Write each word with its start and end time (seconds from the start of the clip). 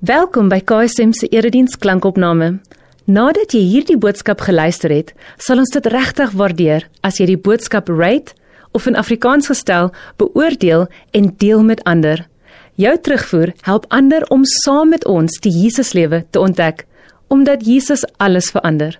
Welkom 0.00 0.46
by 0.48 0.62
KSM 0.64 1.10
se 1.12 1.26
erediens 1.28 1.74
klankopname. 1.76 2.54
Nadat 3.04 3.52
jy 3.52 3.60
hierdie 3.68 3.98
boodskap 4.00 4.40
geluister 4.46 4.88
het, 4.88 5.10
sal 5.36 5.60
ons 5.60 5.74
dit 5.74 5.88
regtig 5.92 6.30
waardeer 6.40 6.86
as 7.04 7.18
jy 7.20 7.26
die 7.28 7.36
boodskap 7.36 7.90
rate 7.92 8.32
of 8.72 8.86
in 8.88 8.96
Afrikaans 8.96 9.50
gestel 9.52 9.90
beoordeel 10.16 10.86
en 11.12 11.28
deel 11.36 11.60
met 11.68 11.82
ander. 11.84 12.22
Jou 12.80 12.94
terugvoer 12.96 13.52
help 13.66 13.84
ander 13.92 14.24
om 14.32 14.46
saam 14.48 14.88
met 14.94 15.04
ons 15.04 15.36
die 15.44 15.52
Jesuslewe 15.52 16.22
te 16.32 16.40
ontdek, 16.40 16.86
omdat 17.28 17.68
Jesus 17.68 18.06
alles 18.16 18.48
verander. 18.56 18.96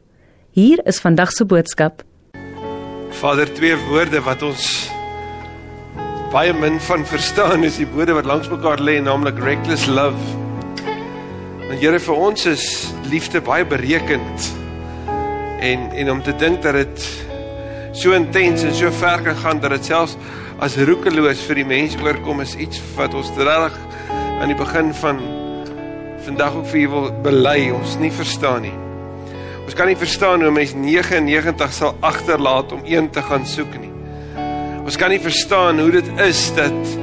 Hier 0.52 0.84
is 0.84 1.00
vandag 1.00 1.32
se 1.32 1.48
boodskap. 1.48 2.04
Vader, 3.22 3.48
twee 3.56 3.80
woorde 3.88 4.20
wat 4.28 4.44
ons 4.44 4.68
baie 6.28 6.52
min 6.52 6.76
van 6.92 7.08
verstaan 7.08 7.64
is 7.64 7.80
die 7.80 7.88
woorde 7.88 8.20
wat 8.20 8.28
langs 8.28 8.52
mekaar 8.52 8.84
lê, 8.84 9.00
naamlik 9.00 9.40
reckless 9.40 9.88
love 9.88 10.49
Want 11.70 11.84
Here 11.84 12.00
vir 12.02 12.16
ons 12.18 12.48
is 12.50 12.62
liefde 13.06 13.38
baie 13.46 13.62
berekend. 13.62 14.46
En 15.62 15.84
en 15.94 16.08
om 16.10 16.22
te 16.26 16.32
dink 16.34 16.64
dat 16.64 16.74
dit 16.74 17.04
so 17.94 18.10
intens 18.10 18.64
en 18.66 18.74
so 18.74 18.90
ver 18.90 19.22
kan 19.22 19.38
gaan 19.38 19.60
dat 19.62 19.76
dit 19.76 19.86
selfs 19.86 20.16
as 20.58 20.74
roekeloos 20.82 21.44
vir 21.46 21.60
die 21.60 21.66
mens 21.70 21.94
oorkom 22.02 22.42
is 22.42 22.56
iets 22.58 22.82
wat 22.96 23.14
ons 23.14 23.30
regtig 23.38 23.78
aan 24.10 24.50
die 24.50 24.58
begin 24.58 24.90
van 24.98 25.22
vandag 26.26 26.58
ook 26.58 26.66
vir 26.72 26.80
u 26.80 26.84
wil 26.96 27.08
bely 27.22 27.70
ons 27.78 27.94
nie 28.02 28.10
verstaan 28.18 28.66
nie. 28.66 28.74
Ons 29.62 29.78
kan 29.78 29.86
nie 29.86 29.98
verstaan 30.02 30.42
hoe 30.42 30.50
mens 30.50 30.74
99 30.74 31.78
sal 31.78 31.94
agterlaat 32.02 32.74
om 32.74 32.82
een 32.82 33.12
te 33.14 33.22
gaan 33.22 33.46
soek 33.46 33.78
nie. 33.78 33.94
Ons 34.82 34.98
kan 34.98 35.14
nie 35.14 35.22
verstaan 35.22 35.78
hoe 35.78 36.00
dit 36.00 36.14
is 36.26 36.48
dat 36.58 36.94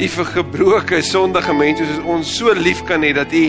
u 0.00 0.12
vir 0.16 0.34
gebroke 0.40 1.04
sondige 1.04 1.52
mense 1.52 1.92
soos 1.92 2.04
ons 2.16 2.36
so 2.40 2.56
lief 2.56 2.86
kan 2.88 3.04
hê 3.04 3.12
dat 3.12 3.36
u 3.36 3.48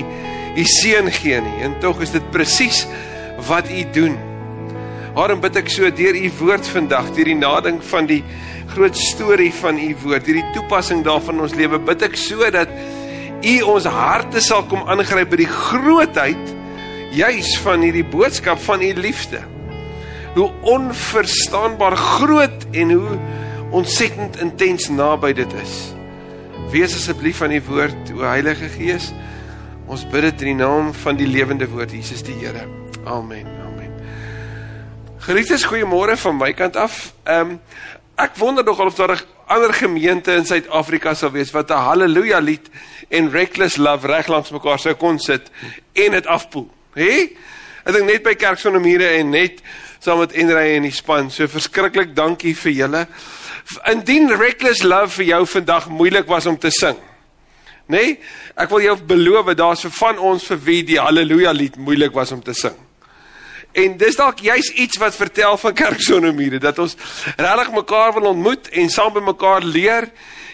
u 0.56 0.64
seun 0.64 1.12
gee 1.12 1.42
nie. 1.42 1.58
En 1.68 1.76
tog 1.84 2.02
is 2.02 2.14
dit 2.16 2.32
presies 2.32 2.86
wat 3.48 3.70
u 3.72 3.84
doen. 3.96 4.18
Waarom 5.16 5.40
bid 5.44 5.56
ek 5.62 5.70
so 5.72 5.88
deur 5.96 6.16
u 6.16 6.30
woord 6.42 6.68
vandag, 6.68 7.14
deur 7.16 7.30
die 7.32 7.40
nading 7.40 7.80
van 7.92 8.08
die 8.10 8.22
groot 8.74 8.98
storie 9.00 9.52
van 9.62 9.80
u 9.80 9.90
woord, 10.04 10.26
deur 10.28 10.42
die 10.42 10.54
toepassing 10.56 11.06
daarvan 11.06 11.40
in 11.40 11.46
ons 11.48 11.56
lewe, 11.56 11.80
bid 11.80 12.04
ek 12.10 12.18
so 12.20 12.50
dat 12.52 12.72
u 13.46 13.56
ons 13.76 13.88
harte 13.88 14.42
sal 14.44 14.66
kom 14.68 14.84
aangryp 14.90 15.32
by 15.32 15.40
die 15.44 15.52
grootheid 15.52 16.54
juis 17.16 17.54
van 17.64 17.84
hierdie 17.86 18.06
boodskap 18.12 18.60
van 18.66 18.84
u 18.84 18.92
liefde. 19.00 19.40
Hoe 20.36 20.50
onverstaanbaar 20.68 21.96
groot 21.96 22.66
en 22.76 22.92
hoe 22.92 23.20
ontsettend 23.76 24.40
intens 24.44 24.90
naby 24.92 25.32
dit 25.38 25.54
is. 25.62 25.78
Wees 26.74 26.96
asseblief 26.98 27.40
van 27.40 27.56
u 27.56 27.62
woord, 27.70 28.12
o 28.18 28.26
Heilige 28.26 28.68
Gees. 28.76 29.14
Ons 29.86 30.02
bid 30.10 30.24
dit 30.26 30.42
in 30.42 30.56
die 30.56 30.64
naam 30.64 30.94
van 30.98 31.18
die 31.18 31.28
lewende 31.30 31.68
woord 31.70 31.92
Jesus 31.94 32.24
die 32.26 32.34
Here. 32.40 32.64
Amen. 33.06 33.46
Amen. 33.68 33.92
Geliefdes, 35.22 35.66
goeiemôre 35.70 36.16
van 36.18 36.40
my 36.40 36.54
kant 36.58 36.76
af. 36.76 37.14
Ehm 37.24 37.56
um, 37.56 37.60
ek 38.16 38.38
wonder 38.40 38.64
nogal 38.64 38.88
of 38.88 38.96
daar 38.96 39.12
'n 39.12 39.20
ander 39.48 39.74
gemeente 39.74 40.32
in 40.32 40.46
Suid-Afrika 40.46 41.14
sal 41.14 41.32
wees 41.32 41.52
wat 41.52 41.70
'n 41.70 41.74
haleluja 41.78 42.40
lied 42.40 42.70
en 43.10 43.30
reckless 43.30 43.76
love 43.78 44.08
reg 44.08 44.28
langs 44.28 44.50
mekaar 44.50 44.80
sou 44.80 44.94
kon 44.94 45.20
sit 45.20 45.52
en 45.94 46.12
dit 46.12 46.26
afpoel. 46.26 46.70
Hè? 46.94 47.30
Ek 47.86 47.94
dink 47.94 48.06
net 48.06 48.24
by 48.24 48.34
kerk 48.34 48.60
sonder 48.60 48.82
mure 48.82 49.08
en 49.08 49.30
net 49.30 49.62
saam 50.00 50.20
met 50.20 50.32
Enrey 50.32 50.76
en 50.76 50.82
die 50.82 50.92
span. 50.92 51.30
So 51.32 51.48
verskriklik 51.48 52.16
dankie 52.16 52.56
vir 52.56 52.72
julle. 52.72 53.08
Indien 53.92 54.32
reckless 54.38 54.84
love 54.84 55.10
vir 55.10 55.26
jou 55.26 55.46
vandag 55.46 55.90
moeilik 55.90 56.28
was 56.28 56.46
om 56.46 56.58
te 56.58 56.72
sing. 56.72 56.98
Nê? 57.86 57.98
Nee? 57.98 58.18
Ek 58.58 58.72
wil 58.74 58.82
jou 58.82 58.96
beloof 59.06 59.54
daar's 59.54 59.86
van 60.00 60.18
ons 60.18 60.46
vir 60.50 60.60
wie 60.66 60.82
die 60.84 60.98
haleluja 61.00 61.52
lied 61.54 61.76
moeilik 61.78 62.14
was 62.14 62.32
om 62.32 62.42
te 62.42 62.54
sing. 62.54 62.74
En 63.76 63.98
dis 64.00 64.16
dalk 64.16 64.40
juis 64.40 64.70
iets 64.80 64.98
wat 64.98 65.16
vertel 65.16 65.58
van 65.60 65.74
kerk 65.76 66.02
sonder 66.02 66.34
mure 66.34 66.62
dat 66.64 66.80
ons 66.80 66.96
regtig 67.36 67.74
mekaar 67.76 68.14
wil 68.16 68.30
ontmoet 68.32 68.70
en 68.72 68.90
saam 68.90 69.14
by 69.14 69.24
mekaar 69.26 69.68
leer 69.68 70.08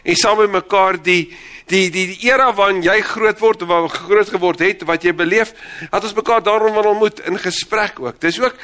en 0.04 0.18
saam 0.18 0.42
by 0.42 0.48
mekaar 0.50 0.98
die 1.06 1.30
die 1.72 1.88
die 1.92 2.06
die 2.12 2.28
era 2.28 2.50
waarin 2.56 2.82
jy 2.84 2.98
groot 3.06 3.40
word 3.40 3.64
of 3.64 3.70
waar 3.72 3.88
groot 3.92 4.30
geword 4.34 4.62
het 4.64 4.84
wat 4.88 5.06
jy 5.06 5.14
beleef 5.16 5.54
dat 5.92 6.04
ons 6.04 6.16
mekaar 6.18 6.44
daarom 6.44 6.76
wil 6.76 6.92
ontmoet 6.92 7.22
in 7.30 7.40
gesprek 7.40 8.00
ook. 8.02 8.20
Dis 8.22 8.40
ook 8.42 8.58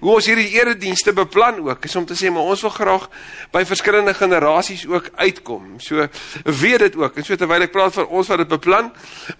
hoe 0.00 0.14
ons 0.16 0.28
hierdie 0.28 0.48
eredienste 0.56 1.12
beplan 1.16 1.60
ook. 1.64 1.84
Is 1.84 1.96
om 1.96 2.06
te 2.08 2.16
sê 2.18 2.32
maar 2.32 2.48
ons 2.54 2.64
wil 2.64 2.74
graag 2.74 3.08
by 3.54 3.64
verskillende 3.68 4.14
generasies 4.16 4.86
ook 4.88 5.10
uitkom. 5.20 5.76
So 5.84 6.08
weet 6.44 6.86
dit 6.86 6.96
ook. 7.00 7.16
En 7.16 7.26
so 7.26 7.36
terwyl 7.36 7.66
ek 7.66 7.74
praat 7.74 7.96
van 7.96 8.08
ons 8.08 8.30
wat 8.32 8.44
dit 8.44 8.52
beplan, 8.54 8.90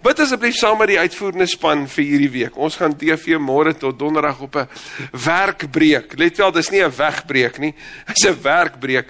bid 0.05 0.23
asseblief 0.23 0.57
saam 0.59 0.79
met 0.81 0.93
die 0.93 0.99
uitvoerende 0.99 1.47
span 1.49 1.85
vir 1.91 2.05
hierdie 2.05 2.31
week. 2.33 2.57
Ons 2.57 2.77
gaan 2.81 2.95
TV 2.97 3.39
môre 3.41 3.73
tot 3.77 3.97
donderdag 3.99 4.41
op 4.45 4.55
'n 4.55 4.67
werkbreek. 5.11 6.17
Let 6.17 6.37
wel, 6.37 6.51
dis 6.51 6.69
nie 6.69 6.83
'n 6.83 6.91
wegbreek 6.91 7.57
nie. 7.59 7.73
Dis 8.07 8.29
'n 8.29 8.41
werkbreek 8.41 9.07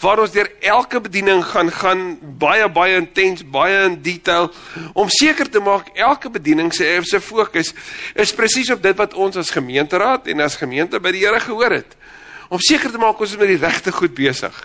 waar 0.00 0.22
ons 0.22 0.32
deur 0.34 0.48
elke 0.60 1.00
bediening 1.00 1.42
gaan 1.44 1.70
gaan 1.72 2.02
baie 2.38 2.68
baie 2.72 2.96
intens, 3.00 3.44
baie 3.44 3.84
in 3.86 3.98
detail 4.02 4.50
om 4.94 5.10
seker 5.10 5.50
te 5.50 5.60
maak 5.60 5.92
elke 5.94 6.30
bediening 6.30 6.72
se 6.74 6.88
se 7.02 7.20
fokus 7.20 7.72
is 8.14 8.34
presies 8.34 8.70
op 8.70 8.82
dit 8.82 8.96
wat 8.96 9.14
ons 9.14 9.36
as 9.36 9.50
gemeenteraad 9.50 10.28
en 10.32 10.40
as 10.40 10.56
gemeente 10.60 11.00
by 11.00 11.12
die 11.12 11.22
Here 11.22 11.40
gehoor 11.40 11.70
het. 11.70 11.96
Om 12.52 12.60
seker 12.60 12.92
te 12.92 13.00
maak 13.00 13.20
ons 13.22 13.32
is 13.32 13.40
met 13.40 13.48
die 13.48 13.60
regte 13.60 13.92
goed 13.96 14.12
besig 14.14 14.56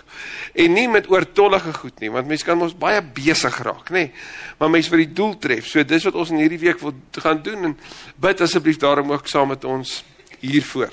en 0.58 0.74
nie 0.74 0.88
met 0.92 1.06
oortollige 1.08 1.72
goed 1.72 2.02
nie, 2.02 2.10
want 2.12 2.28
mense 2.28 2.44
kan 2.44 2.60
ons 2.60 2.74
baie 2.76 3.00
besig 3.00 3.54
raak, 3.64 3.88
nê? 3.94 4.10
Maar 4.58 4.72
mense 4.74 4.92
vir 4.92 5.04
die 5.06 5.12
doel 5.16 5.36
tref. 5.40 5.68
So 5.70 5.84
dis 5.86 6.04
wat 6.04 6.18
ons 6.18 6.32
in 6.34 6.42
hierdie 6.42 6.60
week 6.60 6.82
wil 6.82 6.96
gaan 7.16 7.40
doen 7.44 7.70
en 7.70 7.76
bid 8.20 8.42
asseblief 8.44 8.80
daarom 8.82 9.12
ook 9.14 9.30
saam 9.30 9.54
met 9.54 9.64
ons 9.64 10.02
hiervoor. 10.42 10.92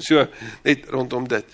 So 0.00 0.26
net 0.64 0.88
rondom 0.90 1.28
dit. 1.28 1.46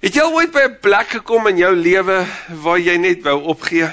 Het 0.00 0.14
jy 0.16 0.22
ooit 0.32 0.52
by 0.52 0.62
'n 0.64 0.78
plek 0.80 1.08
gekom 1.20 1.46
in 1.46 1.58
jou 1.60 1.74
lewe 1.76 2.24
waar 2.62 2.78
jy 2.78 2.96
net 2.96 3.22
wou 3.22 3.42
opgee? 3.52 3.90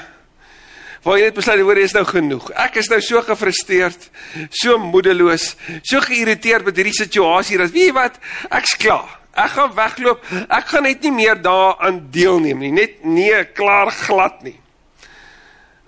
Waar 1.03 1.17
jy 1.17 1.23
net 1.25 1.33
besluit 1.33 1.59
hoor, 1.59 1.77
is 1.77 1.91
nou 1.91 2.05
genoeg. 2.05 2.51
Ek 2.51 2.75
is 2.75 2.87
nou 2.87 3.01
so 3.01 3.21
gefrustreerd, 3.21 4.09
so 4.49 4.77
moedeloos, 4.77 5.55
so 5.83 5.99
geïrriteerd 5.99 6.65
met 6.65 6.75
hierdie 6.75 6.93
situasie 6.93 7.57
dat 7.57 7.71
weet 7.71 7.87
jy 7.87 7.93
wat? 7.93 8.19
Ek's 8.49 8.77
klaar. 8.77 9.19
Ek 9.33 9.49
gaan 9.49 9.73
wegloop. 9.75 10.23
Ek 10.49 10.65
gaan 10.67 10.83
net 10.83 11.01
nie 11.01 11.11
meer 11.11 11.41
daaraan 11.41 12.07
deelneem 12.11 12.59
nie. 12.59 12.71
Net 12.71 13.03
nee, 13.03 13.43
klaar 13.53 13.91
glad 13.91 14.43
nie. 14.43 14.59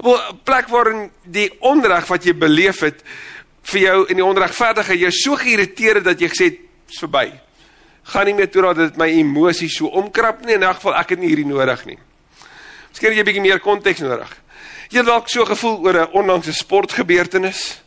'n 0.03 0.39
Plek 0.43 0.67
waarin 0.67 1.11
die 1.23 1.49
onreg 1.59 2.07
wat 2.07 2.23
jy 2.23 2.33
beleef 2.33 2.79
het 2.79 3.03
vir 3.63 3.81
jou 3.81 4.05
en 4.09 4.15
die 4.15 4.25
onregverdigheid 4.25 4.99
jou 4.99 5.11
so 5.11 5.35
geïrriteer 5.35 5.95
het 5.95 6.03
dat 6.03 6.19
jy 6.19 6.27
gesê 6.27 6.45
het, 6.45 6.59
"Dis 6.87 6.99
verby." 6.99 7.48
Gaan 8.09 8.25
nie 8.25 8.33
meer 8.33 8.49
toe 8.49 8.61
dat 8.61 8.75
dit 8.75 8.97
my 8.97 9.07
emosies 9.07 9.77
so 9.77 9.87
omkrap 9.87 10.45
nie 10.45 10.53
in 10.53 10.63
'n 10.63 10.73
geval 10.73 10.95
ek 10.95 11.09
het 11.09 11.19
nie 11.19 11.27
hierdie 11.27 11.45
nodig 11.45 11.85
nie. 11.85 11.97
Miskien 12.89 13.13
jy 13.13 13.19
'n 13.19 13.25
bietjie 13.25 13.41
meer 13.41 13.59
konteks 13.59 13.99
nodig. 13.99 14.29
Jy 14.89 15.03
dalk 15.03 15.29
so 15.29 15.45
gevoel 15.45 15.77
oor 15.85 15.93
'n 15.93 16.11
onlangse 16.13 16.53
sportgebeurtenis 16.53 17.81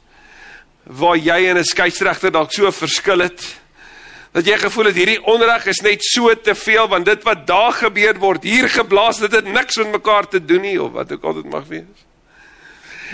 waar 0.84 1.16
jy 1.16 1.49
en 1.49 1.59
'n 1.59 1.65
skeieregter 1.65 2.31
dalk 2.31 2.53
so 2.53 2.71
verskil 2.71 3.19
het 3.19 3.62
dat 4.33 4.47
jy 4.47 4.56
gevoel 4.56 4.88
het 4.88 4.97
hierdie 4.97 5.25
onreg 5.28 5.66
is 5.66 5.83
net 5.84 6.05
so 6.05 6.33
te 6.34 6.54
veel 6.54 6.89
want 6.89 7.04
dit 7.04 7.22
wat 7.22 7.47
daar 7.47 7.72
gebeur 7.72 8.19
word 8.19 8.43
hier 8.43 8.69
geblaas 8.69 9.19
dit 9.19 9.33
het 9.33 9.44
niks 9.44 9.77
met 9.77 9.91
mekaar 9.91 10.28
te 10.28 10.41
doen 10.44 10.60
nie 10.60 10.78
of 10.83 10.93
wat 10.93 11.12
ook 11.12 11.25
al 11.25 11.34
dit 11.34 11.50
mag 11.50 11.66
wees. 11.69 12.06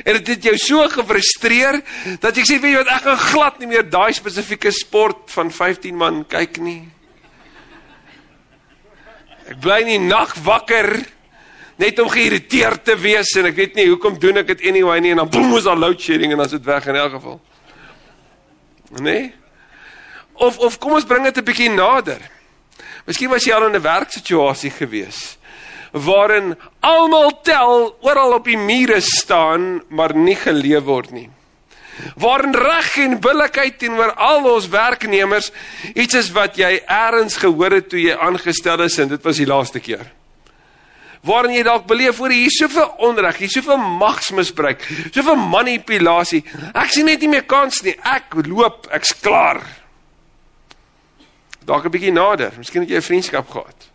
En 0.05 0.15
dit 0.15 0.29
het 0.29 0.43
jou 0.43 0.57
so 0.57 0.89
gefrustreer 0.89 1.81
dat 2.23 2.37
jy 2.37 2.45
sê 2.47 2.61
weet 2.61 2.77
jy 2.77 2.85
wat 2.85 2.93
ek 2.95 3.03
gaan 3.09 3.19
glad 3.19 3.59
nie 3.59 3.67
meer 3.67 3.91
daai 3.91 4.13
spesifieke 4.15 4.71
sport 4.71 5.27
van 5.35 5.51
15 5.51 5.97
man 5.97 6.23
kyk 6.31 6.61
nie. 6.63 6.87
Ek 9.49 9.61
bly 9.61 9.83
nie 9.87 9.99
nag 9.99 10.35
wakker 10.45 10.91
net 11.81 11.99
om 12.03 12.11
geïrriteerd 12.11 12.85
te 12.85 12.97
wees 12.99 13.31
en 13.39 13.49
ek 13.49 13.57
weet 13.57 13.79
nie 13.79 13.89
hoekom 13.89 14.19
doen 14.21 14.43
ek 14.43 14.51
dit 14.53 14.67
anyway 14.73 14.99
nie 15.01 15.15
en 15.15 15.23
dan 15.23 15.31
boem 15.33 15.55
ons 15.57 15.69
al 15.71 15.79
load 15.79 16.01
shedding 16.01 16.35
en 16.35 16.43
dan 16.43 16.51
is 16.51 16.57
dit 16.59 16.67
weg 16.69 16.89
in 16.91 16.99
elk 16.99 17.17
geval. 17.17 17.41
Nee. 19.01 19.33
Of 20.35 20.59
of 20.59 20.79
kom 20.79 20.99
ons 20.99 21.09
bring 21.09 21.25
dit 21.25 21.39
'n 21.39 21.45
bietjie 21.45 21.71
nader. 21.71 22.21
Miskien 23.07 23.31
was 23.31 23.45
jy 23.45 23.53
al 23.53 23.67
in 23.67 23.77
'n 23.77 23.83
werksituasie 23.83 24.71
gewees 24.71 25.39
waarin 25.93 26.57
almal 26.81 27.41
tel 27.43 27.97
oral 28.01 28.35
op 28.35 28.45
die 28.45 28.59
mure 28.59 29.01
staan 29.01 29.83
maar 29.89 30.15
nie 30.15 30.37
geleef 30.37 30.85
word 30.85 31.11
nie 31.11 31.29
waarin 32.17 32.55
reg 32.55 32.97
en 32.97 33.21
billikheid 33.21 33.79
teenoor 33.79 34.13
al 34.15 34.47
ons 34.55 34.69
werknemers 34.69 35.51
iets 35.95 36.15
is 36.15 36.31
wat 36.37 36.59
jy 36.59 36.79
eers 36.85 37.37
gehoor 37.43 37.79
het 37.79 37.89
toe 37.89 38.01
jy 38.01 38.17
aangestel 38.17 38.85
is 38.87 38.99
en 38.99 39.09
dit 39.09 39.23
was 39.23 39.37
die 39.37 39.47
laaste 39.49 39.81
keer. 39.81 40.07
Waarin 41.27 41.57
jy 41.57 41.65
dalk 41.67 41.87
beleef 41.87 42.21
hoor 42.23 42.31
hier 42.31 42.53
soveel 42.55 42.93
onreg, 43.09 43.41
hier 43.43 43.51
soveel 43.51 43.81
magsmisbruik, 44.01 44.85
soveel 45.11 45.37
manipulasie. 45.37 46.45
Ek 46.73 46.95
sien 46.95 47.09
net 47.11 47.21
nie 47.21 47.33
meer 47.33 47.47
kans 47.49 47.83
nie. 47.83 47.97
Ek 48.07 48.39
loop, 48.47 48.87
ek's 48.95 49.13
klaar. 49.21 49.63
Dalk 51.67 51.85
'n 51.85 51.91
bietjie 51.91 52.13
nader. 52.13 52.53
Miskien 52.57 52.83
het 52.83 52.91
jy 52.91 52.97
'n 52.97 53.03
vriendskap 53.03 53.51
gehad. 53.51 53.91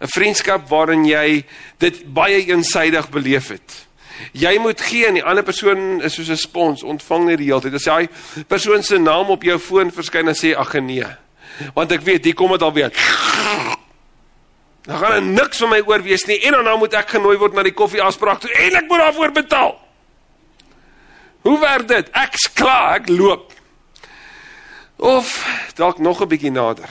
'n 0.00 0.08
Vriendskap 0.08 0.68
waarin 0.68 1.04
jy 1.04 1.44
dit 1.78 2.14
baie 2.14 2.46
eensydig 2.46 3.10
beleef 3.10 3.48
het 3.48 3.85
Jy 4.32 4.58
moet 4.58 4.80
gee 4.80 5.06
en 5.06 5.14
die 5.14 5.24
ander 5.24 5.44
persoon 5.44 6.02
is 6.02 6.14
soos 6.14 6.28
'n 6.28 6.36
spons, 6.36 6.82
ontvang 6.82 7.24
net 7.24 7.38
die 7.38 7.46
hele 7.46 7.60
tyd. 7.60 7.74
As 7.74 7.84
hy 7.84 8.08
persoon 8.48 8.82
se 8.82 8.98
naam 8.98 9.30
op 9.30 9.42
jou 9.42 9.58
foon 9.58 9.90
verskyn 9.90 10.24
dan 10.24 10.34
sê 10.34 10.54
ag 10.56 10.72
nee. 10.74 11.06
Want 11.74 11.92
ek 11.92 12.00
weet, 12.00 12.24
hier 12.24 12.34
kom 12.34 12.50
dit 12.50 12.62
alweer. 12.62 12.92
Dan 14.86 14.98
gaan 14.98 15.12
er 15.12 15.22
niks 15.22 15.58
van 15.58 15.68
my 15.68 15.80
oor 15.86 16.02
wees 16.02 16.24
nie 16.26 16.38
en 16.46 16.52
dan 16.52 16.78
moet 16.78 16.94
ek 16.94 17.08
genooi 17.08 17.36
word 17.38 17.54
na 17.54 17.62
die 17.62 17.74
koffieafspraak 17.74 18.40
toe 18.40 18.50
en 18.50 18.74
ek 18.74 18.86
moet 18.88 18.98
daarvoor 18.98 19.32
betaal. 19.32 19.74
Hoe 21.42 21.58
werk 21.58 21.88
dit? 21.88 22.10
Ek's 22.14 22.52
klaar, 22.52 23.00
ek 23.00 23.08
loop. 23.08 23.52
Of 24.96 25.46
dalk 25.74 25.98
nog 25.98 26.22
'n 26.22 26.28
bietjie 26.28 26.50
nader. 26.50 26.88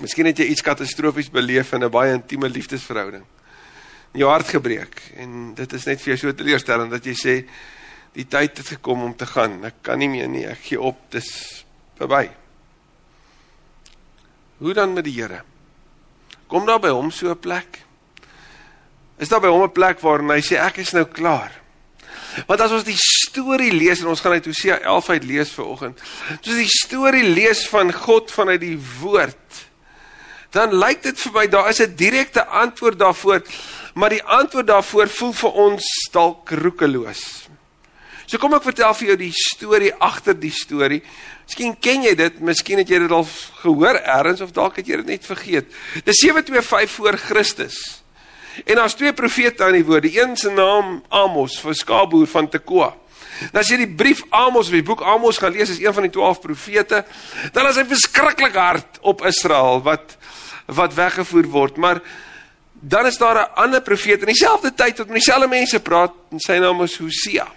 Miskien 0.00 0.26
het 0.26 0.38
jy 0.38 0.44
iets 0.44 0.62
katastrofies 0.62 1.30
beleef 1.30 1.72
in 1.72 1.84
'n 1.84 1.90
baie 1.90 2.12
intieme 2.12 2.48
liefdesverhouding. 2.48 3.24
Jou 4.12 4.30
hart 4.30 4.48
gebreek 4.48 5.02
en 5.16 5.54
dit 5.54 5.72
is 5.72 5.84
net 5.84 6.00
vir 6.00 6.14
jou 6.14 6.18
so 6.18 6.34
teleurstellend 6.34 6.90
dat 6.90 7.04
jy 7.04 7.14
sê 7.14 7.34
die 8.16 8.26
tyd 8.26 8.56
het 8.58 8.66
gekom 8.66 9.02
om 9.02 9.14
te 9.16 9.26
gaan. 9.26 9.60
Ek 9.68 9.82
kan 9.82 9.98
nie 9.98 10.08
meer 10.08 10.28
nie, 10.28 10.46
ek 10.48 10.62
gee 10.70 10.80
op, 10.80 11.10
dis 11.12 11.28
verby. 11.98 12.28
Hoe 14.58 14.74
dan 14.74 14.92
met 14.96 15.04
die 15.04 15.14
Here? 15.14 15.42
Kom 16.48 16.66
daar 16.66 16.80
by 16.80 16.90
hom 16.90 17.10
so 17.10 17.30
'n 17.30 17.38
plek? 17.38 17.84
Is 19.18 19.28
daar 19.28 19.40
by 19.40 19.48
hom 19.48 19.62
'n 19.62 19.72
plek 19.72 20.00
waar 20.00 20.22
hy 20.22 20.40
sê 20.40 20.56
ek 20.56 20.78
is 20.78 20.92
nou 20.92 21.04
klaar? 21.04 21.52
Want 22.46 22.60
as 22.60 22.70
ons 22.70 22.84
die 22.84 22.96
storie 22.96 23.72
lees 23.72 24.00
en 24.00 24.06
ons 24.06 24.20
gaan 24.20 24.32
uit 24.32 24.46
Hosea 24.46 24.78
11 24.80 25.08
uit 25.08 25.24
lees 25.24 25.50
vir 25.50 25.64
oggend. 25.64 26.00
As 26.30 26.48
ons 26.48 26.56
die 26.56 26.68
storie 26.68 27.24
lees 27.24 27.68
van 27.68 27.92
God 27.92 28.30
vanuit 28.30 28.60
die 28.60 28.78
woord, 29.00 29.66
dan 30.50 30.72
lyk 30.72 31.02
dit 31.02 31.20
vir 31.20 31.32
my 31.32 31.46
daar 31.46 31.68
is 31.68 31.80
'n 31.80 31.94
direkte 31.96 32.46
antwoord 32.46 32.98
daarvoor, 32.98 33.42
maar 33.98 34.14
die 34.14 34.22
antwoord 34.22 34.68
daarvoor 34.68 35.10
voel 35.10 35.32
vir 35.34 35.62
ons 35.66 35.86
dalk 36.14 36.52
roekeloos. 36.54 37.22
So 38.28 38.38
kom 38.38 38.54
ek 38.54 38.66
vertel 38.68 38.94
vir 38.94 39.08
jou 39.08 39.16
die 39.24 39.32
storie 39.34 39.90
agter 40.04 40.36
die 40.38 40.52
storie. 40.54 41.00
Miskien 41.48 41.72
ken 41.80 42.04
jy 42.04 42.12
dit, 42.18 42.42
miskien 42.44 42.82
het 42.82 42.90
jy 42.92 43.00
dit 43.06 43.14
al 43.14 43.24
gehoor 43.62 43.98
eers 43.98 44.44
of 44.44 44.52
dalk 44.54 44.78
het 44.78 44.90
jy 44.90 45.00
dit 45.00 45.14
net 45.14 45.26
vergeet. 45.26 45.72
Dis 46.04 46.20
725 46.20 46.92
voor 46.92 47.18
Christus. 47.24 47.78
En 48.66 48.78
daar's 48.78 48.94
twee 48.98 49.14
profete 49.16 49.64
aan 49.64 49.78
die 49.78 49.86
woord. 49.86 50.04
Die 50.04 50.20
een 50.20 50.36
se 50.36 50.52
naam 50.52 50.98
Amos, 51.08 51.58
van 51.62 51.74
Skaboer 51.74 52.28
van 52.28 52.50
Tekoa. 52.52 52.92
Nou 53.54 53.62
as 53.62 53.70
jy 53.70 53.80
die 53.84 53.90
brief 53.98 54.24
Amos 54.34 54.68
of 54.68 54.76
die 54.76 54.84
boek 54.84 55.02
Amos 55.06 55.38
gaan 55.40 55.54
lees 55.54 55.72
as 55.72 55.80
een 55.80 55.94
van 55.94 56.06
die 56.06 56.12
12 56.14 56.40
profete, 56.42 57.04
dan 57.54 57.68
is 57.70 57.78
hy 57.78 57.86
verskriklik 57.88 58.56
hard 58.58 58.98
op 59.06 59.24
Israel 59.26 59.82
wat 59.86 60.18
wat 60.68 60.92
weggevoer 60.92 61.46
word, 61.48 61.78
maar 61.80 62.02
dan 62.80 63.06
is 63.06 63.18
daar 63.18 63.36
'n 63.36 63.54
ander 63.54 63.82
profeet 63.82 64.20
in 64.20 64.26
dieselfde 64.26 64.74
tyd 64.74 64.98
wat 64.98 65.06
met 65.06 65.16
dieselfde 65.16 65.48
mense 65.48 65.80
praat 65.80 66.12
en 66.30 66.40
sy 66.40 66.58
naam 66.58 66.82
is 66.82 66.98
Hosea. 66.98 67.48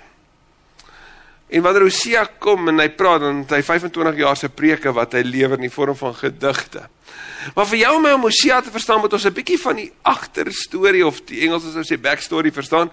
En 1.49 1.61
wanneer 1.61 1.81
Hosea 1.81 2.29
kom 2.39 2.67
en 2.67 2.79
hy 2.79 2.89
praat 2.89 3.19
dan 3.19 3.37
het 3.43 3.49
hy 3.49 3.63
25 3.63 4.15
jaar 4.15 4.37
se 4.37 4.49
preke 4.49 4.91
wat 4.91 5.11
hy 5.13 5.21
lewer 5.21 5.59
in 5.59 5.67
die 5.67 5.73
vorm 5.73 5.95
van 5.95 6.15
gedigte. 6.15 6.87
Maar 7.55 7.67
vir 7.67 7.77
jou 7.77 7.95
om 7.95 8.01
my 8.01 8.13
Hosea 8.21 8.61
te 8.61 8.71
verstaan 8.71 8.99
moet 8.99 9.13
ons 9.13 9.25
'n 9.25 9.33
bietjie 9.33 9.59
van 9.59 9.75
die 9.75 9.91
agterstorie 10.01 11.05
of 11.05 11.21
die 11.25 11.41
Engels 11.41 11.63
sou 11.63 11.83
sê 11.83 11.99
backstory 11.99 12.51
verstaan. 12.51 12.91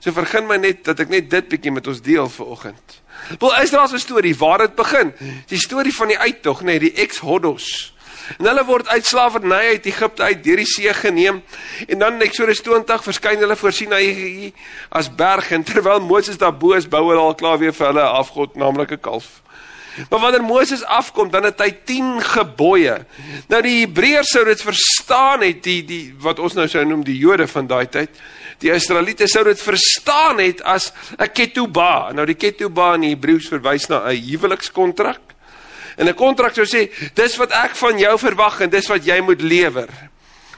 So 0.00 0.12
vergun 0.12 0.46
my 0.46 0.56
net 0.56 0.84
dat 0.84 1.00
ek 1.00 1.08
net 1.08 1.30
dit 1.30 1.48
bietjie 1.48 1.72
met 1.72 1.86
ons 1.86 2.00
deel 2.00 2.28
vanoggend. 2.28 3.00
Wel 3.38 3.62
Israel 3.62 3.88
se 3.88 3.98
storie, 3.98 4.36
waar 4.36 4.58
dit 4.58 4.74
begin. 4.74 5.12
Die 5.46 5.58
storie 5.58 5.94
van 5.94 6.08
die 6.08 6.18
uittog, 6.18 6.60
nê, 6.60 6.64
nee, 6.64 6.78
die 6.78 6.94
Exodus. 6.94 7.94
En 8.38 8.46
hulle 8.46 8.64
word 8.64 8.88
uit 8.88 9.06
slawerny 9.06 9.74
uit 9.74 9.86
Egipte 9.86 10.22
uit 10.22 10.44
deur 10.44 10.62
die 10.62 10.68
see 10.68 10.94
geneem 10.94 11.42
en 11.88 11.98
dan 11.98 12.18
in 12.18 12.28
Eksodus 12.28 12.62
20 12.62 13.04
verskyn 13.04 13.42
hulle 13.42 13.56
voor 13.56 13.72
Sinaï 13.74 14.52
as 14.88 15.10
berg 15.10 15.50
en 15.56 15.64
terwyl 15.66 16.00
Moses 16.00 16.38
daar 16.38 16.54
bo 16.56 16.72
is, 16.78 16.88
bou 16.88 17.08
hulle 17.08 17.20
al 17.20 17.34
klaar 17.34 17.58
weer 17.58 17.74
vir 17.74 17.86
hulle 17.90 18.06
afgod, 18.22 18.56
naamlik 18.56 18.92
'n 18.92 19.00
kalf. 19.00 19.40
Maar 20.08 20.20
wanneer 20.20 20.42
Moses 20.42 20.84
afkom, 20.84 21.30
dan 21.30 21.44
het 21.44 21.60
hy 21.60 21.70
10 21.84 22.20
gebooie. 22.22 22.94
Nou 23.50 23.60
die 23.62 23.80
Hebreërs 23.80 24.30
sou 24.32 24.44
dit 24.46 24.62
verstaan 24.62 25.42
het, 25.44 25.62
die 25.66 25.82
die 25.84 26.14
wat 26.22 26.38
ons 26.38 26.54
nou 26.54 26.68
sou 26.70 26.84
noem 26.86 27.02
die 27.04 27.18
Jode 27.18 27.48
van 27.50 27.66
daai 27.66 27.88
tyd. 27.90 28.20
Die 28.62 28.70
Israeliete 28.72 29.26
sou 29.28 29.44
dit 29.44 29.60
verstaan 29.60 30.38
het 30.38 30.62
as 30.62 30.92
'n 31.18 31.32
ketubah. 31.32 32.12
Nou 32.12 32.26
die 32.26 32.38
ketubah 32.38 32.94
in 32.94 33.10
Hebreëus 33.10 33.48
verwys 33.48 33.88
na 33.88 34.06
'n 34.06 34.16
huwelikskontrak. 34.16 35.20
En 36.00 36.08
'n 36.08 36.14
kontrak 36.14 36.54
sou 36.54 36.64
sê, 36.64 36.88
dis 37.14 37.36
wat 37.36 37.52
ek 37.52 37.76
van 37.76 37.98
jou 37.98 38.18
verwag 38.18 38.60
en 38.60 38.70
dis 38.70 38.86
wat 38.88 39.04
jy 39.04 39.20
moet 39.20 39.42
lewer. 39.42 39.88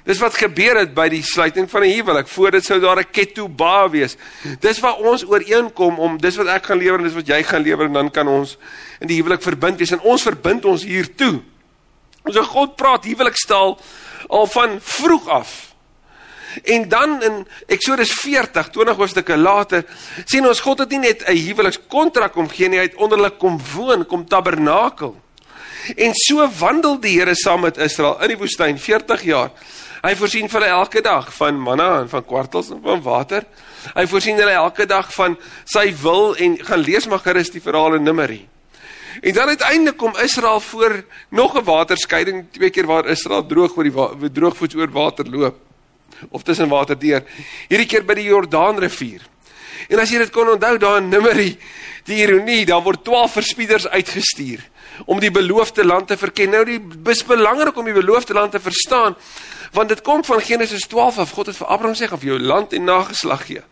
Dis 0.06 0.18
wat 0.18 0.34
gebeur 0.34 0.78
het 0.78 0.94
by 0.94 1.08
die 1.08 1.22
sluiting 1.22 1.70
van 1.70 1.82
'n 1.82 1.90
huwelik. 1.90 2.28
Voor 2.28 2.50
dit 2.50 2.64
sou 2.64 2.80
daar 2.80 2.98
'n 2.98 3.10
ketubah 3.10 3.90
wees. 3.90 4.16
Dis 4.60 4.80
waar 4.80 4.98
ons 4.98 5.24
ooreenkom 5.24 5.98
om 5.98 6.18
dis 6.18 6.36
wat 6.36 6.46
ek 6.46 6.66
gaan 6.66 6.78
lewer 6.78 6.98
en 6.98 7.04
dis 7.04 7.14
wat 7.14 7.26
jy 7.26 7.42
gaan 7.42 7.62
lewer 7.62 7.86
en 7.86 7.92
dan 7.92 8.10
kan 8.10 8.28
ons 8.28 8.56
in 9.00 9.06
die 9.06 9.16
huwelik 9.16 9.42
verbind 9.42 9.78
wees 9.78 9.90
en 9.90 10.00
ons 10.00 10.22
verbind 10.22 10.64
ons 10.64 10.84
hier 10.84 11.14
toe. 11.14 11.42
Ons 12.24 12.34
so 12.34 12.42
God 12.42 12.76
praat 12.76 13.04
huwelikstaal 13.04 13.80
al 14.28 14.46
van 14.46 14.78
vroeg 14.80 15.28
af. 15.28 15.74
En 16.62 16.88
dan 16.88 17.22
in 17.22 17.46
Eksodus 17.66 18.12
40, 18.12 18.68
20 18.68 18.96
hoofstukke 18.96 19.36
later, 19.36 19.84
sien 20.24 20.46
ons 20.46 20.60
God 20.60 20.78
het 20.78 20.90
nie 20.90 20.98
net 20.98 21.28
'n 21.28 21.36
huwelikskontrak 21.36 22.36
omgee 22.36 22.68
nie, 22.68 22.78
hy 22.78 22.84
het 22.84 22.94
onder 22.94 23.18
hulle 23.18 23.36
kom 23.36 23.60
woon, 23.74 24.06
kom 24.06 24.28
tabernakel. 24.28 25.16
En 25.96 26.14
so 26.14 26.44
wandel 26.58 27.00
die 27.02 27.16
Here 27.18 27.34
saam 27.34 27.64
met 27.66 27.78
Israel 27.82 28.20
in 28.22 28.34
die 28.34 28.38
woestyn 28.38 28.78
40 28.78 29.24
jaar. 29.26 29.50
Hy 30.02 30.14
voorsien 30.18 30.48
vir 30.50 30.60
hulle 30.60 30.70
elke 30.74 31.02
dag 31.02 31.28
van 31.34 31.58
manna 31.62 31.88
en 32.02 32.08
van 32.10 32.24
kwartels 32.26 32.72
en 32.74 32.80
van 32.82 33.02
water. 33.02 33.46
Hy 33.94 34.04
voorsien 34.10 34.38
hulle 34.38 34.54
elke 34.58 34.86
dag 34.86 35.10
van 35.14 35.36
sy 35.70 35.88
wil 36.02 36.34
en 36.42 36.56
gaan 36.62 36.82
lees 36.82 37.06
maar 37.10 37.22
gerus 37.22 37.52
die 37.54 37.62
verhaal 37.62 37.98
in 37.98 38.06
Numeri. 38.06 38.40
En 39.22 39.34
dan 39.36 39.52
uiteindelik 39.52 39.98
kom 40.00 40.16
Israel 40.22 40.60
voor 40.60 41.04
nog 41.30 41.54
'n 41.58 41.64
waterskeiding 41.64 42.46
twee 42.50 42.70
keer 42.70 42.86
waar 42.86 43.06
Israel 43.06 43.46
droog 43.46 43.76
oor 43.76 43.84
die 43.84 44.32
droogvoets 44.32 44.74
oor 44.74 44.90
water 44.90 45.26
loop 45.30 45.56
of 46.30 46.42
tussen 46.42 46.68
water 46.68 46.98
deur. 46.98 47.22
Hierdie 47.68 47.86
keer 47.86 48.04
by 48.04 48.14
die 48.14 48.30
Jordaanrivier. 48.30 49.20
En 49.88 49.98
as 49.98 50.10
jy 50.10 50.18
dit 50.18 50.30
kon 50.30 50.48
onthou 50.48 50.78
daar 50.78 50.96
in 50.96 51.08
Numeri, 51.08 51.58
die 52.04 52.22
ironie, 52.22 52.66
daar 52.66 52.82
word 52.82 53.04
12 53.04 53.32
verspieders 53.32 53.88
uitgestuur 53.88 54.70
om 55.04 55.20
die 55.20 55.30
beloofde 55.30 55.84
land 55.84 56.06
te 56.06 56.16
verken. 56.16 56.50
Nou 56.50 56.64
die 56.64 56.80
is 57.10 57.24
belangrik 57.24 57.76
om 57.76 57.84
die 57.84 57.96
beloofde 57.96 58.34
land 58.34 58.52
te 58.52 58.60
verstaan 58.60 59.16
want 59.72 59.88
dit 59.88 60.00
kom 60.04 60.24
van 60.24 60.40
Genesis 60.40 60.86
12 60.86 61.18
af. 61.18 61.30
God 61.30 61.46
het 61.46 61.56
vir 61.56 61.66
Abraham 61.66 61.96
sê 61.96 62.08
of 62.12 62.24
jou 62.26 62.38
land 62.40 62.72
en 62.76 62.84
nageslag 62.84 63.46
gee. 63.48 63.62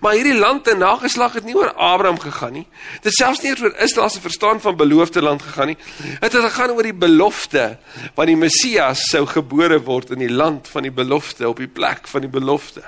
Maar 0.00 0.18
hierdie 0.18 0.36
land 0.36 0.68
en 0.68 0.78
nageslag 0.82 1.38
het 1.38 1.46
nie 1.48 1.56
oor 1.56 1.72
Abraham 1.72 2.18
gegaan 2.20 2.52
nie. 2.52 2.66
Dit 3.02 3.16
selfs 3.16 3.40
nie 3.40 3.54
oor 3.56 3.72
Israel 3.80 4.10
se 4.12 4.20
verstaan 4.20 4.60
van 4.60 4.76
beloofde 4.76 5.22
land 5.22 5.42
gegaan 5.42 5.72
nie. 5.72 5.78
Dit 6.20 6.32
het 6.32 6.44
gegaan 6.44 6.74
oor 6.76 6.84
die 6.84 6.94
belofte 6.94 7.78
van 8.14 8.28
die 8.28 8.36
Messias 8.36 9.06
sou 9.08 9.24
gebore 9.26 9.80
word 9.86 10.12
in 10.16 10.26
die 10.26 10.32
land 10.32 10.68
van 10.68 10.84
die 10.84 10.92
belofte 10.92 11.48
op 11.48 11.62
die 11.62 11.70
plek 11.70 12.08
van 12.08 12.26
die 12.26 12.32
belofte. 12.32 12.84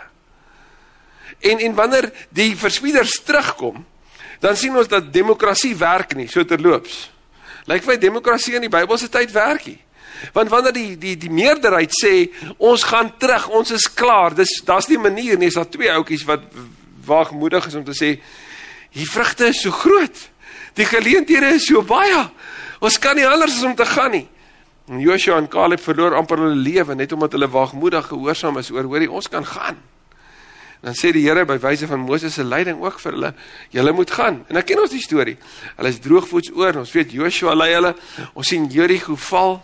En 1.40 1.64
en 1.64 1.74
wanneer 1.74 2.10
die 2.28 2.52
verspieders 2.56 3.22
terugkom, 3.24 3.86
dan 4.40 4.56
sien 4.56 4.76
ons 4.76 4.88
dat 4.88 5.12
demokrasie 5.12 5.72
werk 5.76 6.12
nie 6.16 6.28
so 6.28 6.44
terloops. 6.44 7.08
Lyk 7.70 7.86
vir 7.86 8.00
demokrasie 8.02 8.56
in 8.58 8.66
die 8.66 8.72
Bybelse 8.72 9.08
tyd 9.12 9.30
werk 9.34 9.68
nie. 9.68 9.78
Want 10.34 10.50
wanneer 10.52 10.74
die 10.74 10.96
die 10.98 11.14
die 11.16 11.30
meerderheid 11.32 11.94
sê 11.94 12.28
ons 12.58 12.82
gaan 12.84 13.12
terug, 13.22 13.48
ons 13.56 13.70
is 13.70 13.86
klaar. 13.94 14.34
Dis 14.34 14.60
daar's 14.66 14.88
nie 14.88 14.98
'n 14.98 15.02
manier 15.02 15.38
nie, 15.38 15.46
is 15.46 15.54
daar 15.54 15.68
twee 15.68 15.90
ouetjies 15.90 16.24
wat 16.24 16.42
waagmoedig 17.04 17.66
is 17.66 17.74
om 17.74 17.84
te 17.84 17.94
sê 17.94 18.20
die 18.92 19.06
vrugte 19.06 19.46
is 19.46 19.60
so 19.60 19.70
groot. 19.70 20.30
Die 20.74 20.84
geleenthede 20.84 21.54
is 21.54 21.66
so 21.66 21.82
baie. 21.82 22.30
Ons 22.80 22.98
kan 22.98 23.16
nie 23.16 23.26
anders 23.26 23.56
as 23.56 23.62
om 23.62 23.74
te 23.74 23.86
gaan 23.86 24.10
nie. 24.10 24.28
En 24.88 25.00
Joshua 25.00 25.36
en 25.36 25.48
Caleb 25.48 25.80
verloor 25.80 26.14
amper 26.14 26.38
hulle 26.38 26.54
lewe 26.54 26.94
net 26.94 27.12
omdat 27.12 27.32
hulle 27.32 27.48
waagmoedig 27.48 28.06
gehoorsaam 28.06 28.58
is 28.58 28.70
oor 28.70 28.84
hoorie 28.84 29.10
ons 29.10 29.28
kan 29.28 29.46
gaan. 29.46 29.76
Dan 30.80 30.94
sê 30.96 31.12
die 31.12 31.26
Here 31.26 31.44
by 31.44 31.58
wyse 31.60 31.86
van 31.86 32.00
Moses 32.00 32.34
se 32.34 32.44
leiding 32.44 32.80
ook 32.80 33.00
vir 33.00 33.12
hulle, 33.12 33.34
julle 33.70 33.92
moet 33.92 34.10
gaan. 34.10 34.44
En 34.48 34.54
dan 34.54 34.64
ken 34.64 34.80
ons 34.80 34.90
die 34.90 35.02
storie. 35.02 35.36
Hulle 35.76 35.92
is 35.92 36.00
droogvoets 36.00 36.52
oor. 36.56 36.80
Ons 36.80 36.92
weet 36.96 37.12
Joshua 37.12 37.54
lei 37.54 37.74
hulle. 37.74 37.94
Ons 38.32 38.48
sien 38.48 38.64
Jericho 38.70 39.16
val. 39.28 39.58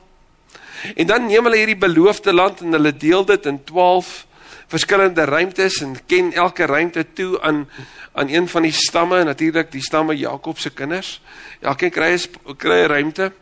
En 0.94 1.08
dan 1.08 1.26
neem 1.26 1.48
hulle 1.48 1.56
hierdie 1.62 1.80
beloofde 1.80 2.32
land 2.36 2.60
en 2.60 2.76
hulle 2.76 2.92
deel 2.92 3.24
dit 3.24 3.46
in 3.48 3.62
12 3.64 4.26
verskillende 4.66 5.24
ruimtes 5.24 5.78
en 5.80 5.94
ken 6.10 6.32
elke 6.34 6.66
ruimte 6.66 7.06
toe 7.14 7.40
aan 7.40 7.68
aan 8.16 8.28
een 8.28 8.48
van 8.48 8.64
die 8.64 8.72
stamme 8.72 9.18
en 9.18 9.26
natuurlik 9.28 9.68
die 9.72 9.82
stamme 9.82 10.16
Jakob 10.16 10.58
se 10.58 10.70
kinders. 10.70 11.20
Elkeen 11.60 11.90
kry 11.90 12.12
'n 12.16 12.56
kry 12.56 12.84
'n 12.84 12.88
ruimte. 12.88 13.32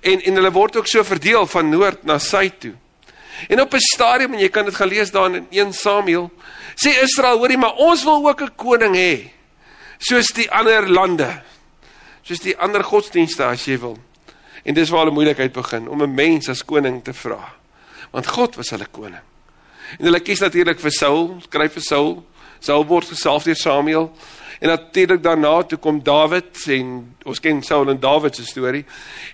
En 0.00 0.20
en 0.22 0.34
hulle 0.34 0.52
word 0.52 0.76
ook 0.76 0.86
so 0.86 1.02
verdeel 1.04 1.46
van 1.46 1.68
noord 1.68 2.04
na 2.04 2.18
suid 2.18 2.60
toe. 2.60 2.74
En 3.48 3.60
op 3.60 3.74
'n 3.74 3.80
stadium 3.80 4.34
en 4.34 4.40
jy 4.40 4.48
kan 4.48 4.64
dit 4.64 4.74
gelees 4.74 5.10
daar 5.10 5.34
in 5.34 5.46
1 5.50 5.72
Samuel, 5.72 6.30
sê 6.74 7.02
Israel, 7.02 7.38
hoorie, 7.38 7.58
maar 7.58 7.74
ons 7.74 8.04
wil 8.04 8.28
ook 8.28 8.42
'n 8.42 8.54
koning 8.56 8.94
hê. 8.96 9.30
Soos 9.98 10.32
die 10.32 10.50
ander 10.50 10.90
lande. 10.90 11.42
Soos 12.22 12.38
die 12.38 12.56
ander 12.56 12.84
godsdienste 12.84 13.44
as 13.44 13.64
jy 13.64 13.78
wil. 13.78 13.98
En 14.64 14.74
dis 14.74 14.88
waar 14.88 15.00
hulle 15.00 15.14
moeilikheid 15.14 15.52
begin 15.52 15.88
om 15.88 16.02
'n 16.02 16.14
mens 16.14 16.48
as 16.48 16.64
koning 16.64 17.04
te 17.04 17.12
vra. 17.12 17.54
Want 18.10 18.26
God 18.26 18.56
was 18.56 18.70
hulle 18.70 18.86
koning. 18.90 19.22
En 19.98 20.04
hulle 20.04 20.20
kies 20.20 20.40
natuurlik 20.40 20.80
vir 20.80 20.90
Saul, 20.90 21.36
skryf 21.42 21.72
vir 21.72 21.82
Saul, 21.82 22.26
Saul 22.60 22.86
word 22.86 23.08
gesalf 23.08 23.44
deur 23.44 23.56
Samuel. 23.56 24.10
En 24.58 24.68
natuurlik 24.68 25.22
daarna 25.22 25.62
toe 25.62 25.78
kom 25.78 26.00
Dawid 26.02 26.64
en 26.74 26.88
ons 27.22 27.40
ken 27.40 27.60
Saul 27.62 27.92
en 27.92 28.00
Dawid 28.00 28.34
se 28.34 28.44
storie. 28.46 28.82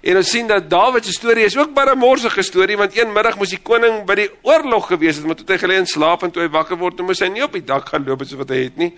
En 0.04 0.18
ons 0.20 0.30
sien 0.30 0.46
dat 0.46 0.66
Dawid 0.70 1.06
se 1.08 1.14
storie 1.16 1.46
is 1.48 1.56
ook 1.56 1.72
maar 1.74 1.94
'n 1.94 1.98
morsige 1.98 2.42
storie 2.42 2.76
want 2.76 2.98
een 2.98 3.12
middag 3.12 3.38
moes 3.38 3.48
die 3.48 3.62
koning 3.62 4.04
by 4.04 4.14
die 4.14 4.30
oorlog 4.42 4.86
gewees 4.86 5.16
het, 5.16 5.24
maar 5.24 5.34
toe 5.34 5.46
hy 5.48 5.58
gelê 5.58 5.78
en 5.78 5.86
slaap 5.86 6.22
en 6.22 6.30
toe 6.30 6.42
hy 6.42 6.48
wakker 6.48 6.76
word, 6.76 7.00
moes 7.00 7.20
hy 7.20 7.28
nie 7.28 7.42
op 7.42 7.52
die 7.52 7.64
dak 7.64 7.88
gaan 7.88 8.04
loop 8.04 8.20
soos 8.20 8.38
wat 8.38 8.48
hy 8.48 8.62
het 8.64 8.76
nie. 8.76 8.92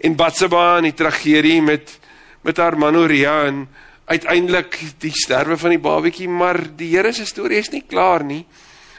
En 0.00 0.16
Batseba 0.16 0.76
en 0.76 0.82
die 0.82 0.94
tragedie 0.94 1.62
met 1.62 1.98
met 2.42 2.56
haar 2.56 2.78
man 2.78 2.94
Uria 2.94 3.44
en 3.44 3.68
uiteindelik 4.04 4.80
die 4.98 5.12
sterwe 5.14 5.56
van 5.56 5.70
die 5.70 5.78
babatjie, 5.78 6.28
maar 6.28 6.76
die 6.76 6.96
Here 6.96 7.12
se 7.12 7.26
storie 7.26 7.58
is 7.58 7.70
nie 7.70 7.84
klaar 7.86 8.24
nie. 8.24 8.46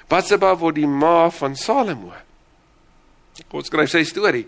Batseba 0.07 0.55
word 0.55 0.75
die 0.75 0.87
ma 0.87 1.29
van 1.29 1.55
Salomo. 1.55 2.13
God 3.49 3.65
skryf 3.65 3.89
sy 3.89 4.03
storie 4.03 4.47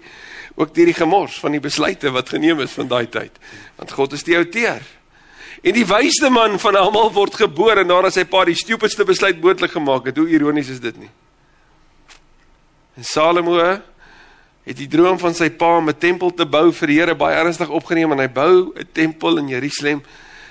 ook 0.55 0.75
deur 0.75 0.85
die 0.85 0.97
gemors 0.97 1.39
van 1.39 1.51
die 1.51 1.63
besluite 1.63 2.11
wat 2.15 2.29
geneem 2.29 2.59
is 2.63 2.71
van 2.71 2.87
daai 2.87 3.07
tyd. 3.11 3.31
Want 3.75 3.91
God 3.91 4.13
is 4.13 4.23
die 4.23 4.37
outeur. 4.37 4.81
En 5.65 5.73
die 5.73 5.85
wysste 5.87 6.29
man 6.29 6.59
van 6.59 6.77
almal 6.79 7.11
word 7.15 7.35
gebore 7.35 7.83
nadat 7.83 8.15
sy 8.15 8.23
pa 8.29 8.43
die 8.47 8.55
stupidste 8.55 9.05
besluit 9.07 9.41
moontlik 9.41 9.73
gemaak 9.75 10.05
het. 10.11 10.17
Hoe 10.17 10.29
ironies 10.29 10.69
is 10.69 10.79
dit 10.83 10.97
nie? 10.99 11.11
En 12.95 13.03
Salomo 13.03 13.57
het 13.59 14.77
die 14.79 14.89
droom 14.89 15.19
van 15.21 15.35
sy 15.37 15.49
pa 15.49 15.77
om 15.77 15.89
'n 15.89 15.97
tempel 15.99 16.33
te 16.33 16.45
bou 16.45 16.71
vir 16.71 16.87
die 16.87 16.99
Here 16.99 17.15
baie 17.15 17.35
ernstig 17.35 17.69
opgeneem 17.69 18.11
en 18.11 18.19
hy 18.19 18.27
bou 18.27 18.73
'n 18.73 18.87
tempel 18.93 19.37
in 19.37 19.49
Jerusalem 19.49 20.03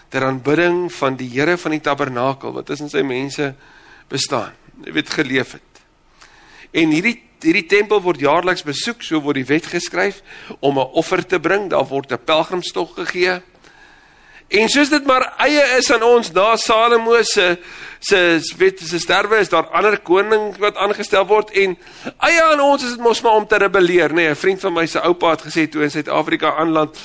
ter 0.08 0.24
aanbidding 0.24 0.92
van 0.92 1.16
die 1.16 1.28
Here 1.28 1.56
van 1.56 1.70
die 1.70 1.80
tabernakel 1.80 2.52
wat 2.52 2.66
tussen 2.66 2.90
sy 2.90 3.02
mense 3.02 3.54
bestaan. 4.08 4.52
Het 4.84 5.10
geleef 5.10 5.52
het. 5.52 5.74
En 6.72 6.90
hierdie 6.90 7.22
hierdie 7.44 7.66
tempel 7.68 8.00
word 8.02 8.20
jaarliks 8.20 8.64
besoek, 8.66 9.02
so 9.02 9.20
word 9.20 9.36
die 9.36 9.48
wet 9.48 9.66
geskryf 9.66 10.22
om 10.60 10.78
'n 10.78 10.90
offer 10.92 11.26
te 11.26 11.40
bring, 11.40 11.70
daar 11.70 11.86
word 11.86 12.12
'n 12.12 12.24
pelgrimstog 12.24 12.94
gegee. 12.94 13.40
En 14.48 14.68
soos 14.68 14.90
dit 14.92 15.06
maar 15.06 15.24
eie 15.42 15.62
is 15.78 15.88
aan 15.92 16.02
ons 16.02 16.30
na 16.32 16.56
Salomo 16.56 17.22
se 17.22 17.56
se 18.04 18.18
wet 18.58 18.80
se 18.84 18.98
sterwe 18.98 19.38
is 19.40 19.48
daar 19.48 19.70
ander 19.72 19.96
koning 20.04 20.58
wat 20.60 20.76
aangestel 20.76 21.24
word 21.26 21.50
en 21.56 21.72
eie 22.28 22.42
aan 22.42 22.60
ons 22.60 22.82
is 22.84 22.90
dit 22.90 23.00
mos 23.00 23.22
maar 23.24 23.38
om 23.38 23.46
te 23.46 23.56
rebelleer, 23.56 24.12
nê. 24.12 24.14
Nee, 24.14 24.30
'n 24.30 24.36
Vriend 24.36 24.60
van 24.60 24.72
my 24.72 24.86
se 24.86 25.00
oupa 25.00 25.30
het 25.30 25.42
gesê 25.42 25.68
toe 25.68 25.82
in 25.82 25.90
Suid-Afrika 25.90 26.54
aanland, 26.54 26.98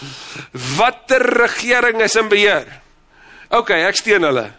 watter 0.77 1.22
regering 1.22 2.01
is 2.01 2.15
in 2.15 2.27
beheer? 2.27 2.81
OK, 3.50 3.69
ek 3.69 3.96
steun 3.96 4.24
hulle. 4.24 4.51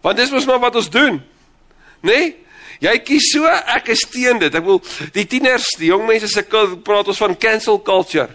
Want 0.00 0.16
dis 0.16 0.30
mos 0.30 0.46
maar 0.46 0.60
wat 0.60 0.76
ons 0.76 0.90
doen. 0.90 1.22
Nê? 2.00 2.12
Nee? 2.12 2.43
Jy 2.84 2.94
kies 3.00 3.30
so, 3.32 3.48
ek 3.48 3.88
is 3.94 4.04
teen 4.12 4.40
dit. 4.42 4.54
Ek 4.54 4.64
wil 4.64 4.80
die 5.14 5.24
tieners, 5.30 5.70
die 5.80 5.88
jong 5.88 6.04
mense 6.08 6.28
se 6.28 6.44
praat 6.44 7.08
ons 7.08 7.22
van 7.22 7.36
cancel 7.40 7.80
culture. 7.84 8.28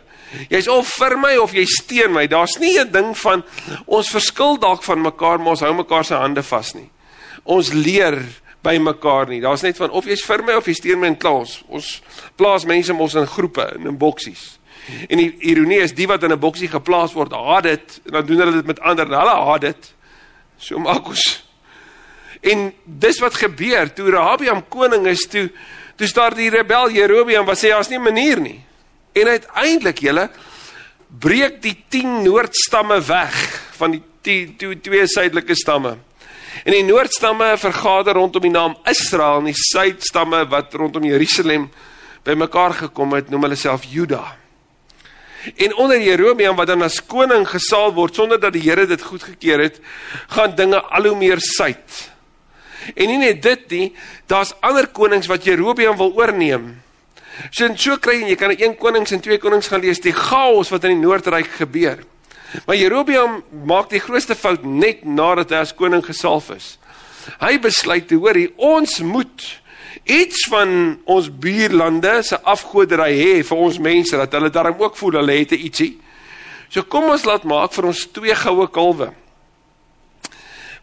Jy's 0.50 0.70
of 0.70 0.90
vir 1.00 1.16
my 1.18 1.36
of 1.42 1.54
jy 1.58 1.66
steun 1.70 2.14
my. 2.14 2.28
Daar's 2.30 2.58
nie 2.60 2.78
'n 2.80 2.92
ding 2.92 3.18
van 3.18 3.44
ons 3.88 4.10
verskil 4.10 4.58
dalk 4.58 4.84
van 4.84 5.02
mekaar, 5.02 5.40
maar 5.40 5.58
ons 5.58 5.66
hou 5.66 5.74
mekaar 5.74 6.06
se 6.06 6.14
hande 6.14 6.44
vas 6.44 6.74
nie. 6.74 6.90
Ons 7.44 7.74
leer 7.74 8.26
by 8.62 8.78
mekaar 8.78 9.28
nie. 9.28 9.42
Daar's 9.42 9.62
net 9.62 9.78
van 9.78 9.92
of 9.92 10.06
jy's 10.06 10.24
vir 10.26 10.44
my 10.44 10.54
of 10.54 10.66
jy 10.66 10.74
steun 10.74 11.00
my 11.00 11.08
in 11.08 11.18
klas. 11.18 11.64
Ons 11.70 12.02
plaas 12.36 12.66
mense 12.66 12.94
mos 12.94 13.16
in 13.16 13.28
groepe 13.28 13.76
en 13.76 13.88
in 13.88 13.98
boksies. 13.98 14.60
En 15.10 15.18
die 15.18 15.36
ironie 15.40 15.82
is 15.82 15.94
die 15.94 16.08
wat 16.08 16.24
in 16.24 16.32
'n 16.32 16.40
boksie 16.40 16.68
geplaas 16.68 17.14
word, 17.14 17.32
haat 17.32 17.64
dit 17.64 18.02
en 18.06 18.12
dan 18.12 18.26
doen 18.26 18.38
hulle 18.38 18.52
dit 18.52 18.66
met 18.66 18.80
ander. 18.80 19.06
Hulle 19.06 19.36
haat 19.46 19.62
dit. 19.62 19.94
So 20.58 20.80
maak 20.80 21.08
ons 21.08 21.49
En 22.42 22.74
dis 22.84 23.20
wat 23.20 23.36
gebeur 23.36 23.94
toe 23.94 24.12
Rehabiam 24.12 24.64
koning 24.70 25.08
is 25.08 25.28
toe 25.28 25.50
toe 26.00 26.08
staar 26.08 26.32
die 26.32 26.50
rebel 26.50 26.94
Jerobeam 26.96 27.46
wat 27.46 27.60
sê 27.60 27.74
daar's 27.74 27.90
nie 27.90 28.00
'n 28.00 28.04
manier 28.04 28.40
nie. 28.40 28.64
En 29.14 29.28
uiteindelik 29.28 30.00
julle 30.00 30.30
breek 31.20 31.62
die 31.62 31.84
10 31.90 32.24
noordstamme 32.24 33.02
weg 33.02 33.36
van 33.78 33.92
die 33.92 34.04
die 34.22 34.80
twee 34.82 35.08
suidelike 35.08 35.56
stamme. 35.56 35.98
En 36.64 36.76
die 36.76 36.84
noordstamme 36.84 37.54
vergader 37.58 38.14
rondom 38.14 38.44
die 38.44 38.52
naam 38.52 38.76
Israel 38.90 39.40
en 39.40 39.46
die 39.52 39.56
suidstamme 39.58 40.44
wat 40.52 40.74
rondom 40.74 41.06
Jerusalem 41.08 41.70
bymekaar 42.28 42.74
gekom 42.74 43.16
het, 43.16 43.30
noem 43.30 43.48
hulle 43.48 43.56
self 43.60 43.88
Juda. 43.88 44.36
En 45.56 45.76
onder 45.80 46.02
Jerobeam 46.04 46.58
wat 46.60 46.68
dan 46.68 46.84
as 46.84 47.00
koning 47.00 47.46
gesaal 47.48 47.94
word 47.96 48.16
sonder 48.16 48.40
dat 48.42 48.54
die 48.54 48.66
Here 48.66 48.86
dit 48.86 49.02
goedgekeur 49.02 49.64
het, 49.64 49.80
gaan 50.36 50.56
dinge 50.56 50.82
al 50.82 51.08
hoe 51.08 51.16
meer 51.18 51.40
suid. 51.40 52.10
En 52.96 53.08
nie 53.08 53.18
net 53.18 53.42
dit 53.44 53.66
nie, 53.70 53.88
daar's 54.28 54.54
ander 54.62 54.88
konings 54.88 55.28
wat 55.28 55.44
Jerobeam 55.44 55.98
wil 55.98 56.14
oorneem. 56.18 56.82
So 57.52 57.66
en 57.66 57.78
so 57.80 57.98
kry 57.98 58.20
jy 58.28 58.36
kan 58.36 58.52
'n 58.52 58.78
konings 58.78 59.12
en 59.12 59.22
twee 59.22 59.38
konings 59.38 59.68
gaan 59.68 59.82
lees 59.82 60.00
die 60.00 60.14
chaos 60.14 60.70
wat 60.70 60.84
in 60.84 61.00
die 61.00 61.08
noordryk 61.08 61.48
gebeur. 61.58 62.00
Maar 62.66 62.76
Jerobeam 62.76 63.44
maak 63.66 63.90
die 63.90 64.00
grootste 64.00 64.36
fout 64.36 64.64
net 64.66 65.06
nadat 65.06 65.50
hy 65.50 65.56
as 65.56 65.76
koning 65.76 66.04
gesalf 66.06 66.50
is. 66.50 66.78
Hy 67.40 67.60
besluit 67.60 68.08
te 68.08 68.16
hoor, 68.16 68.38
ons 68.58 69.00
moet 69.00 69.62
iets 70.04 70.48
van 70.50 71.00
ons 71.06 71.30
buurlande 71.30 72.24
se 72.24 72.40
afgodery 72.42 73.14
hê 73.14 73.34
vir 73.46 73.58
ons 73.58 73.80
mense 73.80 74.18
dat 74.18 74.32
hulle 74.32 74.50
daarom 74.50 74.82
ook 74.82 74.98
voel 74.98 75.20
hulle 75.22 75.38
het 75.40 75.52
ietsie. 75.52 76.00
So 76.70 76.84
kom 76.84 77.10
ons 77.10 77.26
laat 77.26 77.44
maak 77.44 77.74
vir 77.74 77.90
ons 77.92 78.08
twee 78.14 78.36
goue 78.36 78.68
kalwe. 78.68 79.12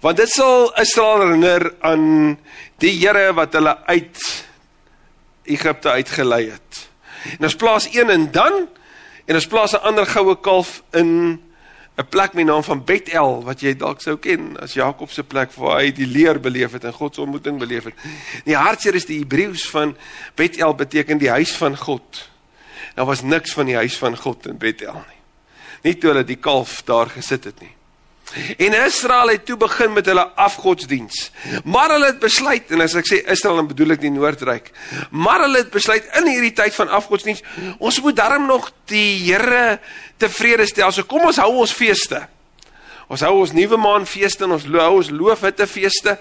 Want 0.07 0.21
dit 0.23 0.31
sal 0.31 0.69
Israel 0.79 1.25
herinner 1.25 1.65
aan 1.83 2.37
die 2.79 2.93
Here 2.95 3.33
wat 3.35 3.57
hulle 3.59 3.73
uit 3.89 4.21
Egipte 5.51 5.91
uitgelei 5.91 6.45
het. 6.53 6.79
En 7.33 7.49
ons 7.49 7.57
plaas 7.59 7.89
een 7.91 8.13
in 8.15 8.29
Dan 8.31 8.69
en 9.27 9.35
ons 9.35 9.49
plaas 9.51 9.75
'n 9.75 9.83
ander 9.83 10.07
goue 10.07 10.37
kalf 10.41 10.83
in 10.93 11.43
'n 11.99 12.07
plek 12.09 12.39
met 12.39 12.47
die 12.47 12.53
naam 12.53 12.63
van 12.63 12.85
Bethel 12.85 13.43
wat 13.45 13.61
jy 13.61 13.75
dalk 13.77 14.01
sou 14.01 14.17
ken 14.17 14.57
as 14.63 14.75
Jakob 14.75 15.11
se 15.11 15.25
plek 15.25 15.53
waar 15.53 15.81
hy 15.81 15.91
die 15.93 16.07
leer 16.07 16.41
beleef 16.41 16.73
het 16.73 16.85
en 16.85 16.93
God 16.93 17.15
se 17.15 17.21
ontmoeting 17.21 17.59
beleef 17.59 17.85
het. 17.85 17.95
Die 18.45 18.57
hartseer 18.57 18.95
is 18.95 19.07
die 19.07 19.19
Hebreëus 19.19 19.71
van 19.71 19.97
Bethel 20.35 20.75
beteken 20.75 21.19
die 21.19 21.31
huis 21.31 21.57
van 21.57 21.77
God. 21.77 22.31
Daar 22.95 23.07
was 23.07 23.23
niks 23.23 23.53
van 23.53 23.67
die 23.67 23.77
huis 23.77 23.99
van 23.99 24.17
God 24.17 24.47
in 24.47 24.59
Bethel 24.59 24.95
nie. 24.95 25.21
Nie 25.83 25.99
toe 25.99 26.11
hulle 26.11 26.25
die 26.25 26.39
kalf 26.39 26.83
daar 26.83 27.11
gesit 27.11 27.45
het 27.45 27.61
nie. 27.61 27.76
En 28.35 28.75
Israel 28.85 29.29
het 29.29 29.45
toe 29.47 29.57
begin 29.57 29.93
met 29.93 30.07
hulle 30.07 30.27
afgodsdiens. 30.35 31.31
Maar 31.65 31.91
hulle 31.91 32.07
het 32.07 32.19
besluit 32.19 32.71
en 32.75 32.83
as 32.85 32.97
ek 32.99 33.09
sê 33.09 33.21
Israel 33.33 33.61
dan 33.63 33.69
bedoel 33.71 33.95
ek 33.95 34.03
die 34.03 34.13
Noordryk. 34.13 34.73
Maar 35.11 35.47
hulle 35.47 35.63
het 35.63 35.71
besluit 35.71 36.09
in 36.19 36.27
hierdie 36.29 36.55
tyd 36.57 36.75
van 36.75 36.91
afgodsdiens, 36.99 37.43
ons 37.79 38.01
moet 38.03 38.17
darm 38.17 38.49
nog 38.51 38.73
die 38.91 39.23
Here 39.27 39.79
tevrede 40.21 40.67
stel. 40.67 40.93
So 40.93 41.07
kom 41.09 41.29
ons 41.31 41.39
hou 41.41 41.53
ons 41.63 41.73
feeste. 41.73 42.27
Ons 43.07 43.23
hou 43.23 43.37
ons 43.39 43.55
nuwe 43.55 43.79
maan 43.79 44.07
feeste 44.11 44.45
en 44.45 44.57
ons 44.57 44.67
hou 44.67 44.95
ons 44.99 45.13
loofhitte 45.15 45.69
feeste 45.71 46.17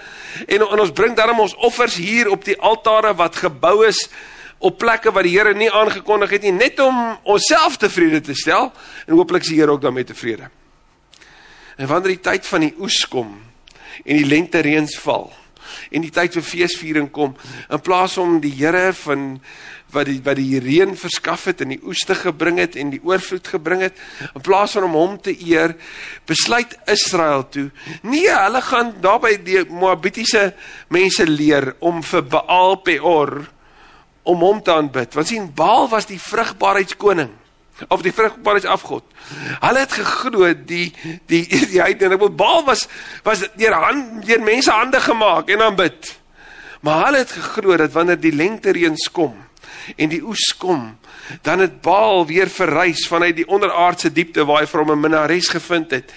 en, 0.45 0.61
en 0.61 0.83
ons 0.83 0.93
bring 0.93 1.15
darm 1.17 1.41
ons 1.41 1.55
offers 1.65 1.97
hier 1.97 2.29
op 2.29 2.45
die 2.45 2.57
altare 2.61 3.15
wat 3.17 3.41
gebou 3.41 3.79
is 3.87 4.05
op 4.61 4.77
plekke 4.79 5.11
wat 5.13 5.25
die 5.25 5.33
Here 5.33 5.55
nie 5.57 5.71
aangekondig 5.73 6.37
het 6.37 6.45
nie 6.45 6.53
net 6.53 6.79
om 6.79 7.17
onsself 7.23 7.79
tevrede 7.81 8.21
te 8.21 8.37
stel 8.37 8.69
en 9.07 9.17
hooplik 9.17 9.43
is 9.43 9.51
die 9.55 9.59
Here 9.59 9.73
ook 9.73 9.81
daarmee 9.81 10.05
tevrede. 10.05 10.51
En 11.75 11.87
wanneer 11.87 12.15
die 12.15 12.23
tyd 12.23 12.47
van 12.47 12.63
die 12.67 12.75
oes 12.79 13.01
kom 13.11 13.33
en 14.03 14.17
die 14.19 14.27
lente 14.27 14.61
reëns 14.63 14.97
val 15.03 15.31
en 15.91 16.03
die 16.05 16.13
tyd 16.13 16.35
vir 16.37 16.45
feesviering 16.45 17.07
kom, 17.13 17.33
in 17.71 17.81
plaas 17.83 18.17
om 18.21 18.37
die 18.43 18.53
Here 18.53 18.91
van 18.95 19.35
wat 19.95 20.09
die 20.09 20.19
wat 20.25 20.37
die 20.39 20.59
reën 20.61 20.95
verskaf 20.99 21.45
het 21.49 21.63
en 21.63 21.71
die 21.75 21.81
oes 21.85 22.03
te 22.07 22.17
gebring 22.17 22.59
het 22.59 22.75
en 22.79 22.91
die 22.93 23.01
oorvloed 23.05 23.47
gebring 23.55 23.85
het, 23.85 23.99
in 24.27 24.43
plaas 24.45 24.75
van 24.75 24.87
om 24.89 24.97
hom 24.97 25.15
te 25.21 25.33
eer, 25.33 25.75
besluit 26.27 26.75
Israel 26.91 27.45
toe, 27.51 27.69
nee, 28.03 28.29
hulle 28.29 28.61
gaan 28.65 28.95
daarby 29.03 29.35
die 29.45 29.63
Moabitiese 29.69 30.49
mense 30.93 31.27
leer 31.29 31.73
om 31.85 32.03
vir 32.05 32.25
Baal 32.35 32.79
Peor 32.85 33.37
om 34.25 34.41
hom 34.41 34.61
te 34.65 34.73
aanbid. 34.73 35.13
Want 35.13 35.29
sien, 35.29 35.49
Baal 35.53 35.89
was 35.91 36.07
die 36.09 36.19
vrugbaarheidskoning 36.21 37.33
of 37.87 38.01
die 38.01 38.13
vrugbaarheid 38.13 38.65
afgod. 38.65 39.03
Hulle 39.59 39.79
het 39.79 39.93
geglo 39.93 40.53
die 40.65 40.93
die 41.25 41.43
die 41.71 41.81
heidene 41.81 42.17
Baal 42.17 42.65
was 42.65 42.87
was 43.23 43.47
deur 43.55 43.73
hand 43.73 44.25
deur 44.25 44.43
mense 44.43 44.71
hande 44.71 44.99
gemaak 44.99 45.49
en 45.49 45.61
aanbid. 45.61 46.15
Maar 46.81 47.05
hulle 47.05 47.17
het 47.17 47.31
geglo 47.31 47.77
dat 47.77 47.91
wanneer 47.91 48.19
die 48.19 48.35
lente 48.35 48.71
reëns 48.71 49.11
kom 49.11 49.44
en 49.95 50.09
die 50.09 50.21
oes 50.23 50.55
kom, 50.57 50.97
dan 51.41 51.59
het 51.59 51.81
Baal 51.81 52.25
weer 52.25 52.49
verrys 52.49 53.07
vanuit 53.07 53.35
die 53.35 53.47
onderaardse 53.47 54.11
diepte 54.13 54.45
waar 54.45 54.63
hy 54.63 54.67
vir 54.69 54.83
hom 54.83 54.91
'n 54.91 54.99
minares 54.99 55.49
gevind 55.49 55.91
het. 55.91 56.11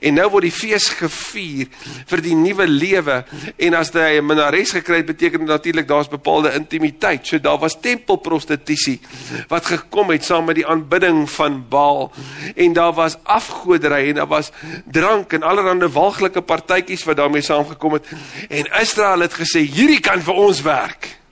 En 0.00 0.14
nou 0.14 0.28
word 0.30 0.42
die 0.42 0.52
fees 0.52 0.88
gevier 0.88 1.68
vir 2.06 2.20
die 2.20 2.34
nuwe 2.34 2.66
lewe 2.66 3.24
en 3.56 3.74
as 3.74 3.92
hy 3.92 4.18
'n 4.18 4.26
minares 4.26 4.72
gekry 4.72 4.96
het, 4.96 5.06
beteken 5.06 5.38
dit 5.38 5.48
natuurlik 5.48 5.88
daar's 5.88 6.08
bepaalde 6.08 6.52
intimiteit. 6.54 7.26
So 7.26 7.38
daar 7.38 7.58
was 7.58 7.80
tempelprostitusie 7.80 9.00
wat 9.48 9.66
gekom 9.66 10.10
het 10.10 10.24
saam 10.24 10.44
met 10.44 10.56
die 10.56 10.66
aanbidding 10.66 11.30
van 11.30 11.68
Baal 11.68 12.12
en 12.54 12.72
daar 12.72 12.92
was 12.92 13.16
afgodery 13.22 14.08
en 14.08 14.14
daar 14.14 14.26
was 14.26 14.50
drank 14.90 15.32
en 15.32 15.42
allerlei 15.42 15.88
walglike 15.88 16.40
partytjies 16.40 17.04
wat 17.04 17.16
daarmee 17.16 17.42
saamgekom 17.42 17.92
het. 17.92 18.06
En 18.48 18.80
Israel 18.80 19.20
het 19.20 19.34
gesê 19.34 19.60
hierdie 19.60 20.00
kan 20.00 20.22
vir 20.22 20.34
ons 20.34 20.62
werk. 20.62 21.23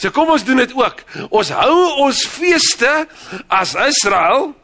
So 0.00 0.08
kom 0.16 0.32
ons 0.32 0.44
doen 0.48 0.62
dit 0.62 0.72
ook. 0.72 1.02
Ons 1.28 1.52
hou 1.52 1.76
ons 2.06 2.24
feeste 2.24 2.88
as 3.52 3.74
Israel, 3.76 4.54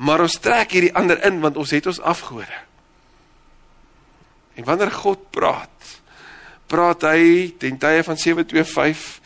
maar 0.00 0.24
ons 0.24 0.38
trek 0.40 0.72
hierdie 0.72 0.94
ander 0.96 1.20
in 1.28 1.42
want 1.42 1.58
ons 1.60 1.74
het 1.76 1.88
ons 1.90 2.00
afgode. 2.00 2.62
En 4.56 4.64
wanneer 4.64 4.92
God 4.92 5.26
praat, 5.34 5.92
praat 6.70 7.04
hy 7.10 7.50
ten 7.60 7.76
tye 7.80 8.00
van 8.06 8.16
725 8.16 9.20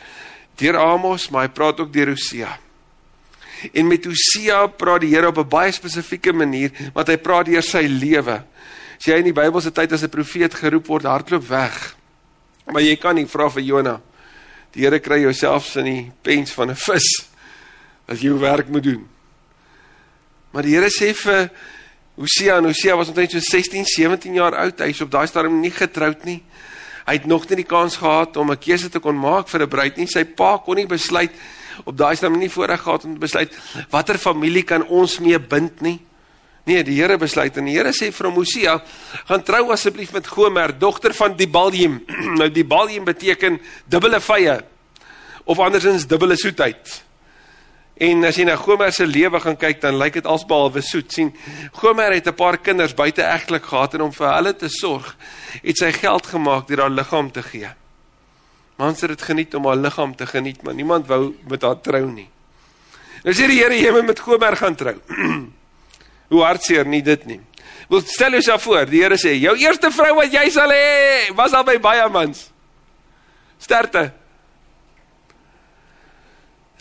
deur 0.59 0.77
Amos, 0.79 1.29
maar 1.31 1.47
hy 1.47 1.51
praat 1.55 1.79
ook 1.83 1.91
deur 1.93 2.13
Hosea. 2.13 2.51
En 3.71 3.87
met 3.87 4.05
Hosea 4.07 4.65
praat 4.75 5.03
die 5.03 5.13
Here 5.15 5.27
op 5.27 5.37
'n 5.39 5.47
baie 5.49 5.71
spesifieke 5.71 6.33
manier, 6.33 6.71
want 6.93 7.07
hy 7.07 7.17
praat 7.17 7.45
deur 7.45 7.63
sy 7.63 7.87
lewe. 7.87 8.43
As 8.97 9.05
jy 9.05 9.17
in 9.17 9.23
die 9.23 9.33
Bybelse 9.33 9.71
tyd 9.71 9.91
as 9.91 10.03
'n 10.03 10.09
profeet 10.09 10.53
geroep 10.53 10.87
word, 10.87 11.03
hardloop 11.03 11.47
weg. 11.47 11.95
Maar 12.71 12.81
jy 12.81 12.95
kan 12.95 13.15
nie 13.15 13.27
vra 13.27 13.49
vir 13.49 13.63
Jona. 13.63 14.01
Die 14.75 14.83
Here 14.83 14.99
kry 14.99 15.21
jouself 15.23 15.69
in 15.79 15.87
die 15.87 16.11
pens 16.21 16.51
van 16.51 16.69
'n 16.69 16.75
vis 16.75 17.07
as 18.07 18.19
jy 18.19 18.33
werk 18.39 18.67
moet 18.67 18.83
doen. 18.83 19.07
Maar 20.51 20.63
die 20.63 20.75
Here 20.75 20.89
sê 20.89 21.13
vir 21.15 21.49
Hosea, 22.17 22.61
Hosea 22.61 22.95
was 22.95 23.07
omtrent 23.07 23.31
so 23.31 23.39
16, 23.39 23.85
17 23.85 24.33
jaar 24.33 24.55
oud. 24.55 24.79
Hy 24.79 24.89
is 24.89 25.01
op 25.01 25.11
daai 25.11 25.27
stadium 25.27 25.59
nie 25.59 25.71
getroud 25.71 26.23
nie. 26.25 26.43
Hy 27.05 27.13
het 27.13 27.25
nog 27.25 27.47
nie 27.49 27.55
die 27.55 27.67
kans 27.67 27.97
gehad 27.97 28.37
om 28.37 28.51
'n 28.51 28.57
keuse 28.57 28.89
te 28.89 28.99
kon 28.99 29.19
maak 29.19 29.47
vir 29.47 29.61
'n 29.61 29.69
bruid 29.69 29.97
nie. 29.97 30.07
Sy 30.07 30.23
pa 30.23 30.57
kon 30.57 30.75
nie 30.75 30.87
besluit 30.87 31.31
op 31.85 31.97
daai 31.97 32.15
stadium 32.15 32.39
nie 32.39 32.49
voorreg 32.49 32.81
gehad 32.81 33.05
om 33.05 33.13
te 33.13 33.19
besluit 33.19 33.51
watter 33.89 34.17
familie 34.17 34.63
kan 34.63 34.83
ons 34.87 35.19
mee 35.19 35.39
bind 35.39 35.81
nie. 35.81 35.99
Nee, 36.65 36.81
die 36.83 36.97
Here 36.97 37.17
besluit 37.21 37.57
en 37.59 37.67
die 37.69 37.75
Here 37.77 37.91
sê 37.93 38.09
vir 38.09 38.31
Hosea, 38.33 38.79
gaan 39.29 39.43
trou 39.45 39.69
asseblief 39.73 40.11
met 40.15 40.27
Gomer, 40.27 40.73
dogter 40.73 41.13
van 41.13 41.35
Dibalim. 41.37 41.99
nou 42.39 42.49
Dibalim 42.49 43.05
beteken 43.05 43.59
dubbele 43.85 44.19
vye 44.19 44.59
of 45.45 45.59
andersins 45.61 46.07
dubbele 46.09 46.37
soetheid. 46.41 47.01
En 48.01 48.25
as 48.27 48.35
jy 48.35 48.47
na 48.49 48.57
Gomer 48.59 48.89
se 48.91 49.05
lewe 49.07 49.39
gaan 49.39 49.55
kyk, 49.55 49.77
dan 49.83 49.99
lyk 50.01 50.17
dit 50.17 50.25
alsbehalwe 50.27 50.81
soet. 50.83 51.13
sien, 51.13 51.29
Gomer 51.79 52.11
het 52.11 52.27
'n 52.27 52.35
paar 52.35 52.57
kinders 52.57 52.93
buite 52.93 53.21
egtelik 53.21 53.65
gehad 53.65 53.93
en 53.93 54.01
om 54.01 54.11
vir 54.11 54.33
hulle 54.33 54.53
te 54.55 54.67
sorg, 54.67 55.15
het 55.61 55.77
sy 55.77 55.91
geld 55.91 56.25
gemaak 56.25 56.67
deur 56.67 56.81
haar 56.81 56.89
liggaam 56.89 57.31
te 57.31 57.43
gee. 57.43 57.69
Mans 58.77 59.01
het 59.01 59.09
dit 59.09 59.21
geniet 59.21 59.55
om 59.55 59.65
haar 59.65 59.77
liggaam 59.77 60.15
te 60.15 60.25
geniet, 60.25 60.63
maar 60.63 60.73
niemand 60.73 61.07
wou 61.07 61.35
met 61.47 61.61
haar 61.61 61.81
trou 61.81 62.05
nie. 62.11 62.29
Nou 63.23 63.33
sê 63.33 63.47
die 63.47 63.61
Here 63.61 63.77
jy 63.77 63.91
moet 63.91 64.05
met 64.05 64.19
Gomer 64.19 64.55
gaan 64.55 64.75
trou. 64.75 64.97
Hoe 66.29 66.43
hartseer 66.43 66.87
nie 66.89 67.03
dit 67.05 67.25
nie. 67.25 67.39
Wil 67.89 68.01
stel 68.01 68.31
jouself 68.31 68.63
voor, 68.65 68.87
die 68.89 69.03
Here 69.03 69.17
sê 69.17 69.35
jou 69.37 69.53
eerste 69.61 69.91
vrou 69.93 70.15
wat 70.17 70.33
jy 70.33 70.45
sal 70.53 70.71
hê, 70.73 71.33
was 71.37 71.53
al 71.53 71.65
by 71.67 71.77
baie 71.81 72.07
mans. 72.09 72.47
Sterkte. 73.61 74.07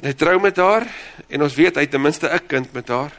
En 0.00 0.08
hy 0.08 0.14
trou 0.18 0.38
met 0.42 0.56
haar 0.58 0.88
en 1.28 1.44
ons 1.44 1.54
weet 1.56 1.76
hy 1.76 1.84
het 1.86 1.92
ten 1.92 2.02
minste 2.02 2.28
'n 2.28 2.46
kind 2.46 2.72
met 2.72 2.88
haar. 2.88 3.12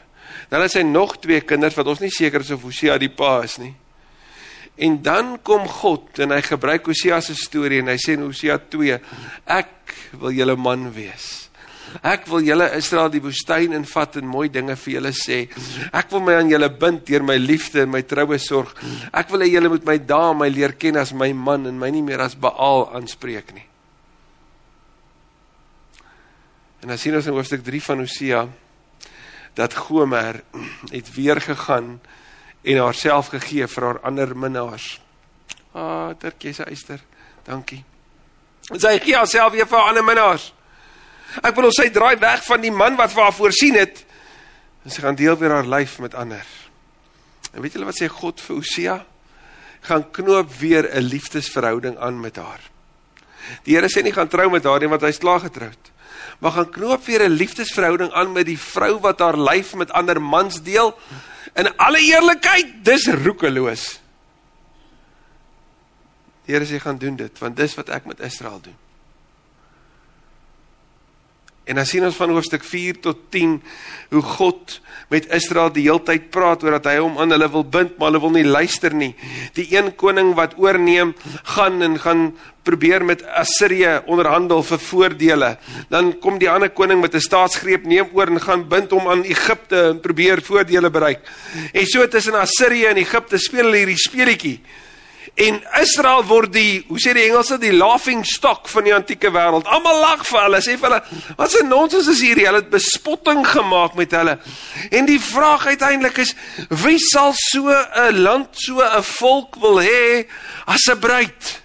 Dan 0.48 0.62
het 0.62 0.70
sy 0.70 0.82
nog 0.82 1.16
twee 1.18 1.40
kinders 1.40 1.74
wat 1.74 1.86
ons 1.86 2.00
nie 2.00 2.10
seker 2.10 2.40
is 2.40 2.50
of 2.50 2.62
Hosea 2.62 2.98
die 2.98 3.10
pa 3.10 3.42
is 3.42 3.58
nie. 3.58 3.74
En 4.76 5.02
dan 5.02 5.38
kom 5.42 5.66
God 5.68 6.18
en 6.18 6.30
hy 6.30 6.42
gebruik 6.42 6.86
Hosea 6.86 7.20
se 7.20 7.34
storie 7.34 7.80
en 7.80 7.88
hy 7.88 7.96
sê 7.96 8.12
in 8.12 8.22
Hosea 8.22 8.58
2: 8.58 9.00
Ek 9.46 9.94
wil 10.20 10.30
julle 10.30 10.56
man 10.56 10.92
wees. 10.92 11.45
Ek 12.02 12.26
wil 12.30 12.44
julle 12.44 12.68
Israel 12.76 13.10
die 13.12 13.22
woestyn 13.22 13.74
invat 13.76 14.18
en 14.20 14.26
mooi 14.28 14.48
dinge 14.52 14.76
vir 14.76 14.96
julle 14.98 15.12
sê. 15.16 15.38
Ek 15.92 16.10
wil 16.12 16.24
my 16.26 16.34
aan 16.40 16.50
julle 16.50 16.68
bind 16.70 17.06
deur 17.08 17.24
my 17.26 17.36
liefde 17.40 17.84
en 17.84 17.92
my 17.92 18.02
troue 18.02 18.38
sorg. 18.42 18.74
Ek 19.12 19.30
wil 19.32 19.44
hê 19.46 19.50
julle 19.54 19.70
moet 19.72 19.86
my 19.86 19.96
daam 19.98 20.42
my 20.42 20.50
leer 20.52 20.76
ken 20.80 20.98
as 21.00 21.14
my 21.14 21.32
man 21.32 21.66
en 21.70 21.78
my 21.78 21.90
nie 21.94 22.04
meer 22.04 22.22
as 22.24 22.36
Baal 22.36 22.88
aanspreek 22.96 23.54
nie. 23.56 23.66
En 26.82 26.92
dan 26.92 27.00
sien 27.00 27.16
ons 27.16 27.26
in 27.26 27.34
hoofstuk 27.34 27.64
3 27.66 27.82
van 27.82 28.04
Hosea 28.04 28.44
dat 29.56 29.74
Gomer 29.74 30.42
het 30.92 31.08
weer 31.14 31.40
gegaan 31.40 31.96
en 32.62 32.78
haarself 32.82 33.32
gegee 33.32 33.66
vir 33.66 33.84
haar 33.88 34.00
ander 34.04 34.36
minnaars. 34.36 35.00
Ah, 35.72 36.10
Turkie 36.18 36.52
se 36.52 36.64
eister. 36.64 37.00
Dankie. 37.46 37.84
En 38.70 38.80
sy 38.82 38.98
gee 39.02 39.16
haarself 39.16 39.52
weer 39.54 39.68
vir 39.70 39.82
ander 39.82 40.04
minnaars. 40.04 40.50
Ek 41.42 41.54
wil 41.54 41.68
ons 41.70 41.80
sy 41.80 41.88
draai 41.90 42.16
weg 42.18 42.44
van 42.44 42.60
die 42.60 42.72
man 42.72 42.96
wat 42.96 43.12
vir 43.12 43.22
haar 43.22 43.36
voorsien 43.36 43.74
het 43.74 44.04
en 44.84 44.94
sy 44.94 45.02
gaan 45.02 45.18
deel 45.18 45.36
weer 45.36 45.50
haar 45.50 45.66
lyf 45.66 45.98
met 45.98 46.14
ander. 46.14 46.46
En 47.52 47.62
weet 47.62 47.74
julle 47.74 47.88
wat 47.88 47.98
sê 47.98 48.06
God 48.08 48.40
vir 48.40 48.56
Hosea? 48.56 48.96
Gaan 49.82 50.10
knoop 50.10 50.52
weer 50.60 50.86
'n 50.86 51.02
liefdesverhouding 51.02 51.98
aan 51.98 52.20
met 52.20 52.36
haar. 52.36 52.60
Die 53.64 53.74
Here 53.74 53.88
sê 53.88 54.02
nie 54.02 54.12
gaan 54.12 54.28
trou 54.28 54.50
met 54.50 54.64
haar 54.64 54.80
nie 54.80 54.88
want 54.88 55.02
hy's 55.02 55.18
klaar 55.18 55.40
getroud 55.40 55.90
maar 56.38 56.52
gaan 56.52 56.70
knoop 56.70 57.04
weer 57.04 57.22
'n 57.22 57.32
liefdesverhouding 57.32 58.12
aan 58.12 58.32
met 58.32 58.46
die 58.46 58.58
vrou 58.58 59.00
wat 59.00 59.18
haar 59.18 59.38
lyf 59.38 59.74
met 59.74 59.90
ander 59.90 60.22
mans 60.22 60.62
deel. 60.62 60.98
In 61.54 61.76
alle 61.76 62.00
eerlikheid, 62.00 62.84
dis 62.84 63.06
roekeloos. 63.06 64.00
Die 66.44 66.54
Here 66.54 66.66
sê 66.66 66.80
gaan 66.80 66.98
doen 66.98 67.16
dit, 67.16 67.38
want 67.38 67.56
dis 67.56 67.74
wat 67.74 67.88
ek 67.88 68.04
met 68.04 68.20
Israel 68.20 68.60
doen. 68.60 68.76
En 71.66 71.74
dan 71.74 71.86
sien 71.86 72.04
ons 72.06 72.14
van 72.14 72.30
hoofstuk 72.30 72.62
4 72.62 73.00
tot 73.02 73.24
10 73.34 73.56
hoe 74.14 74.22
God 74.22 74.76
met 75.10 75.26
Israel 75.34 75.72
die 75.74 75.88
heeltyd 75.88 76.28
praat 76.30 76.62
oor 76.62 76.76
dat 76.76 76.86
hy 76.86 77.00
hom 77.00 77.18
aan 77.18 77.34
hulle 77.34 77.48
wil 77.50 77.64
bind, 77.66 77.96
maar 77.98 78.12
hulle 78.12 78.22
wil 78.22 78.34
nie 78.36 78.46
luister 78.46 78.94
nie. 78.94 79.16
Die 79.58 79.66
een 79.74 79.90
koning 79.98 80.36
wat 80.38 80.54
oorneem, 80.62 81.16
gaan 81.56 81.82
en 81.82 81.98
gaan 81.98 82.22
probeer 82.66 83.02
met 83.06 83.24
Assirië 83.26 84.00
onderhandel 84.06 84.62
vir 84.66 84.82
voordele. 84.82 85.50
Dan 85.90 86.14
kom 86.22 86.38
die 86.38 86.50
ander 86.50 86.70
koning 86.70 87.02
met 87.02 87.14
'n 87.14 87.26
staatsgreep 87.26 87.84
neem 87.84 88.14
oor 88.14 88.30
en 88.30 88.40
gaan 88.40 88.68
bind 88.68 88.90
hom 88.90 89.08
aan 89.08 89.22
Egipte 89.24 89.82
en 89.90 90.00
probeer 90.00 90.42
voordele 90.42 90.90
bereik. 90.90 91.20
En 91.72 91.86
so 91.86 92.08
tussen 92.08 92.34
Assirië 92.34 92.86
en 92.86 92.96
Egipte 92.96 93.38
speel 93.38 93.64
hulle 93.64 93.76
hierdie 93.76 93.98
speletjie. 93.98 94.60
En 95.36 95.58
Israel 95.82 96.22
word 96.24 96.52
die, 96.54 96.78
hoe 96.88 96.96
sê 96.96 97.12
die 97.12 97.26
Engelse, 97.26 97.58
die 97.60 97.74
laughing 97.74 98.22
stock 98.24 98.70
van 98.72 98.86
die 98.86 98.94
antieke 98.96 99.28
wêreld. 99.34 99.66
Almal 99.68 99.98
lag 100.00 100.22
vir 100.24 100.38
hulle, 100.46 100.60
sê 100.64 100.78
vir 100.80 100.88
hulle, 100.88 101.00
wat 101.36 101.56
'n 101.60 101.68
nonsens 101.68 102.08
is 102.08 102.22
hierdie? 102.24 102.46
Hulle 102.46 102.62
het 102.64 102.70
bespotting 102.70 103.44
gemaak 103.44 103.94
met 104.00 104.10
hulle. 104.16 104.38
En 104.90 105.04
die 105.04 105.20
vraag 105.20 105.66
uiteindelik 105.66 106.16
is, 106.16 106.34
wie 106.70 106.98
sal 106.98 107.34
so 107.36 107.68
'n 107.68 108.16
land, 108.16 108.48
so 108.52 108.80
'n 108.80 109.02
volk 109.02 109.56
wil 109.60 109.76
hê 109.80 110.26
as 110.66 110.88
'n 110.88 110.98
bruid? 110.98 111.62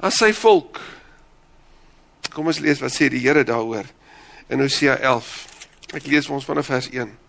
As 0.00 0.16
sy 0.16 0.32
volk. 0.32 0.80
Kom 2.32 2.46
ons 2.46 2.58
lees 2.58 2.80
wat 2.80 2.90
sê 2.92 3.08
die 3.08 3.22
Here 3.22 3.44
daaroor 3.44 3.86
in 4.48 4.60
Hosea 4.60 4.98
11. 4.98 5.46
Ek 5.94 6.06
lees 6.06 6.26
vir 6.26 6.34
ons 6.34 6.44
vanaf 6.44 6.66
vers 6.66 6.88
1 6.90 7.25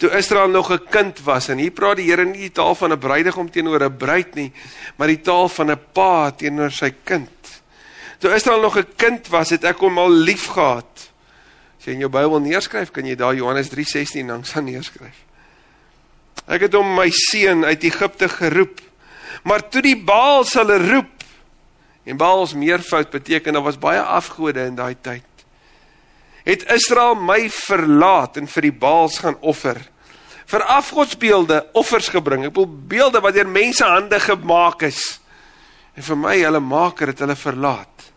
toe 0.00 0.10
Israel 0.16 0.48
nog 0.48 0.70
'n 0.72 0.80
kind 0.90 1.20
was 1.20 1.48
en 1.48 1.58
hier 1.58 1.70
praat 1.70 1.96
die 1.96 2.08
Here 2.08 2.24
nie 2.24 2.48
die 2.48 2.52
taal 2.52 2.74
van 2.74 2.92
'n 2.92 2.98
bruidegom 2.98 3.50
teenoor 3.50 3.84
'n 3.84 3.96
bruid 3.96 4.34
nie, 4.34 4.52
maar 4.96 5.08
die 5.08 5.20
taal 5.20 5.48
van 5.48 5.70
'n 5.70 5.80
pa 5.92 6.30
teenoor 6.30 6.70
sy 6.70 6.94
kind. 7.04 7.62
Toe 8.18 8.34
Israel 8.34 8.60
nog 8.60 8.76
'n 8.76 8.86
kind 8.96 9.28
was, 9.28 9.50
het 9.50 9.64
ek 9.64 9.78
hom 9.78 9.98
al 9.98 10.10
liefgehad. 10.10 11.10
As 11.78 11.84
jy 11.84 11.92
in 11.92 11.98
jou 11.98 12.10
Bybel 12.10 12.40
neerskryf, 12.40 12.90
kan 12.90 13.06
jy 13.06 13.14
daar 13.14 13.34
Johannes 13.34 13.68
3:16 13.68 14.26
langs 14.26 14.56
aan 14.56 14.64
neerskryf. 14.64 15.16
Ek 16.46 16.60
het 16.60 16.72
hom 16.72 16.94
my 16.94 17.10
seun 17.10 17.64
uit 17.64 17.82
Egipte 17.82 18.28
geroep. 18.28 18.80
Maar 19.42 19.68
toe 19.68 19.82
die 19.82 19.96
Baal 19.96 20.44
hulle 20.44 20.90
roep 20.90 21.20
en 22.04 22.16
Baals 22.16 22.54
meervoud 22.54 23.10
beteken 23.10 23.52
daar 23.52 23.62
was 23.62 23.78
baie 23.78 24.00
afgode 24.00 24.64
in 24.64 24.74
daai 24.74 24.96
tyd 25.00 25.29
het 26.50 26.66
Israel 26.74 27.14
my 27.14 27.44
verlaat 27.52 28.40
en 28.40 28.48
vir 28.50 28.68
die 28.68 28.74
Baals 28.74 29.20
gaan 29.22 29.38
offer. 29.46 29.78
Vir 30.50 30.64
afgodsbeelde 30.66 31.60
offers 31.78 32.10
gebring. 32.10 32.48
Ek 32.48 32.54
bedoel 32.56 32.86
beelde 32.90 33.22
wat 33.22 33.36
deur 33.36 33.50
mense 33.50 33.86
hande 33.86 34.18
gemaak 34.20 34.82
is. 34.88 35.20
En 35.94 36.06
vir 36.06 36.18
my 36.18 36.36
hulle 36.40 36.62
maker 36.64 37.12
het 37.12 37.22
hulle 37.22 37.38
verlaat. 37.38 38.08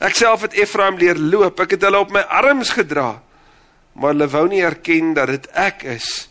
Ek 0.00 0.16
self 0.16 0.46
het 0.46 0.56
Efraim 0.56 0.96
leer 1.00 1.20
loop. 1.20 1.60
Ek 1.60 1.76
het 1.76 1.84
hulle 1.84 2.00
op 2.00 2.14
my 2.14 2.24
arms 2.24 2.72
gedra. 2.76 3.18
Maar 3.96 4.14
hulle 4.14 4.30
wou 4.32 4.46
nie 4.48 4.64
erken 4.64 5.12
dat 5.16 5.32
dit 5.32 5.50
ek 5.56 5.84
is 5.96 6.28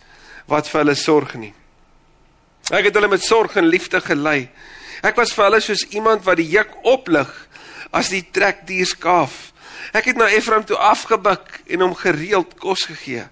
wat 0.49 0.69
vir 0.69 0.83
hulle 0.83 0.97
sorg 0.97 1.33
nie. 1.41 1.53
Ek 2.73 2.89
het 2.89 2.97
hulle 2.97 3.09
met 3.09 3.25
sorg 3.25 3.57
en 3.57 3.69
liefde 3.69 4.01
gelei. 4.01 4.47
Ek 5.05 5.17
was 5.17 5.33
vir 5.37 5.47
hulle 5.47 5.61
soos 5.61 5.85
iemand 5.93 6.25
wat 6.25 6.39
die 6.41 6.49
juk 6.49 6.73
oplig 6.85 7.29
as 7.93 8.09
die 8.13 8.23
trekdier 8.33 8.89
skaaf. 8.89 9.51
Ek 9.93 10.05
het 10.05 10.17
na 10.17 10.29
Efraim 10.29 10.63
toe 10.65 10.77
afgebuk 10.77 11.61
en 11.67 11.81
hom 11.81 11.95
gereeld 11.95 12.55
kos 12.59 12.85
gegee. 12.89 13.25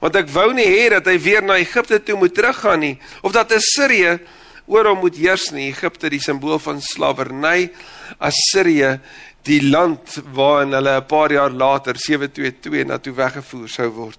Want 0.00 0.16
ek 0.16 0.28
wou 0.34 0.50
nie 0.52 0.66
hê 0.68 0.90
dat 0.92 1.06
hy 1.08 1.16
weer 1.22 1.42
na 1.42 1.56
Egipte 1.56 2.02
toe 2.04 2.18
moet 2.20 2.34
teruggaan 2.34 2.80
nie 2.80 2.96
of 3.22 3.32
dat 3.32 3.52
Assirië 3.56 4.18
oor 4.66 4.90
hom 4.90 5.00
moet 5.04 5.16
heers 5.16 5.50
nie. 5.54 5.70
Egipte 5.70 6.10
die 6.12 6.20
simbool 6.20 6.58
van 6.58 6.82
slawerny, 6.82 7.70
Assirië 8.18 8.98
die 9.46 9.62
land 9.62 10.18
waarin 10.34 10.74
hulle 10.74 10.96
'n 11.00 11.06
paar 11.06 11.32
jaar 11.32 11.50
later 11.50 11.94
722 11.96 12.84
na 12.84 12.98
toe 12.98 13.12
weggevoer 13.12 13.68
sou 13.68 13.88
word. 13.90 14.18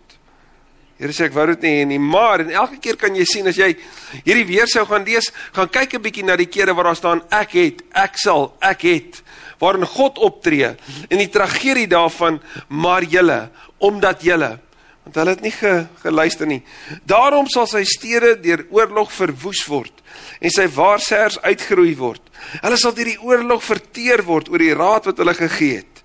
Here 0.97 1.13
sê 1.13 1.25
ek 1.25 1.33
wou 1.33 1.45
dit 1.45 1.61
nie 1.61 1.75
hê 1.77 1.85
nie, 1.85 1.99
maar 1.99 2.39
en 2.39 2.49
elke 2.49 2.79
keer 2.79 2.95
kan 2.95 3.13
jy 3.15 3.25
sien 3.25 3.47
as 3.47 3.55
jy 3.55 3.75
hierdie 4.25 4.47
weer 4.47 4.67
sou 4.67 4.85
gaan 4.85 5.05
lees, 5.05 5.31
gaan 5.53 5.69
kyk 5.69 5.93
'n 5.93 6.01
bietjie 6.01 6.23
na 6.25 6.35
die 6.35 6.49
kere 6.49 6.73
waar 6.73 6.85
daar 6.85 6.95
staan 6.95 7.21
ek 7.29 7.51
het, 7.51 7.83
ek 7.93 8.17
sal, 8.17 8.57
ek 8.61 8.81
het 8.81 9.21
waarin 9.59 9.85
God 9.85 10.17
optree 10.17 10.75
en 11.09 11.17
die 11.17 11.31
tragedie 11.33 11.87
daarvan 11.87 12.41
maar 12.67 13.03
julle 13.03 13.49
omdat 13.77 14.23
julle 14.25 14.57
want 15.07 15.21
hulle 15.21 15.33
het 15.37 15.43
nie 15.45 15.53
ge, 15.55 15.85
geluister 16.03 16.47
nie. 16.49 16.59
Daarom 17.07 17.47
sal 17.47 17.67
sy 17.69 17.85
stede 17.87 18.33
deur 18.43 18.65
oorlog 18.75 19.13
verwoes 19.15 19.61
word 19.71 20.03
en 20.43 20.51
sy 20.51 20.65
waarsêers 20.75 21.39
uitgeroei 21.45 21.93
word. 21.95 22.19
Hulle 22.59 22.79
sal 22.79 22.95
deur 22.97 23.07
die 23.13 23.21
oorlog 23.23 23.63
verteer 23.63 24.25
word 24.27 24.51
oor 24.51 24.59
die 24.59 24.75
raad 24.75 25.07
wat 25.07 25.21
hulle 25.23 25.37
gegee 25.37 25.79
het. 25.79 26.03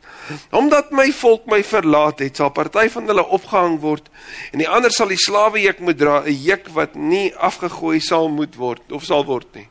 Omdat 0.55 0.93
my 0.95 1.09
volk 1.19 1.49
my 1.51 1.59
verlaat 1.67 2.23
het, 2.23 2.39
sal 2.39 2.53
party 2.55 2.87
van 2.95 3.11
hulle 3.11 3.27
opgehang 3.35 3.81
word 3.83 4.07
en 4.53 4.63
die 4.63 4.71
ander 4.71 4.95
sal 4.95 5.11
die 5.11 5.19
slawe 5.19 5.59
juk 5.65 5.83
moet 5.83 5.99
dra, 5.99 6.23
'n 6.23 6.39
juk 6.39 6.71
wat 6.79 6.95
nie 6.95 7.35
afgegooi 7.35 7.99
sal 8.01 8.29
moet 8.29 8.55
word 8.57 8.93
of 8.93 9.05
sal 9.05 9.27
word 9.27 9.51
nie. 9.55 9.67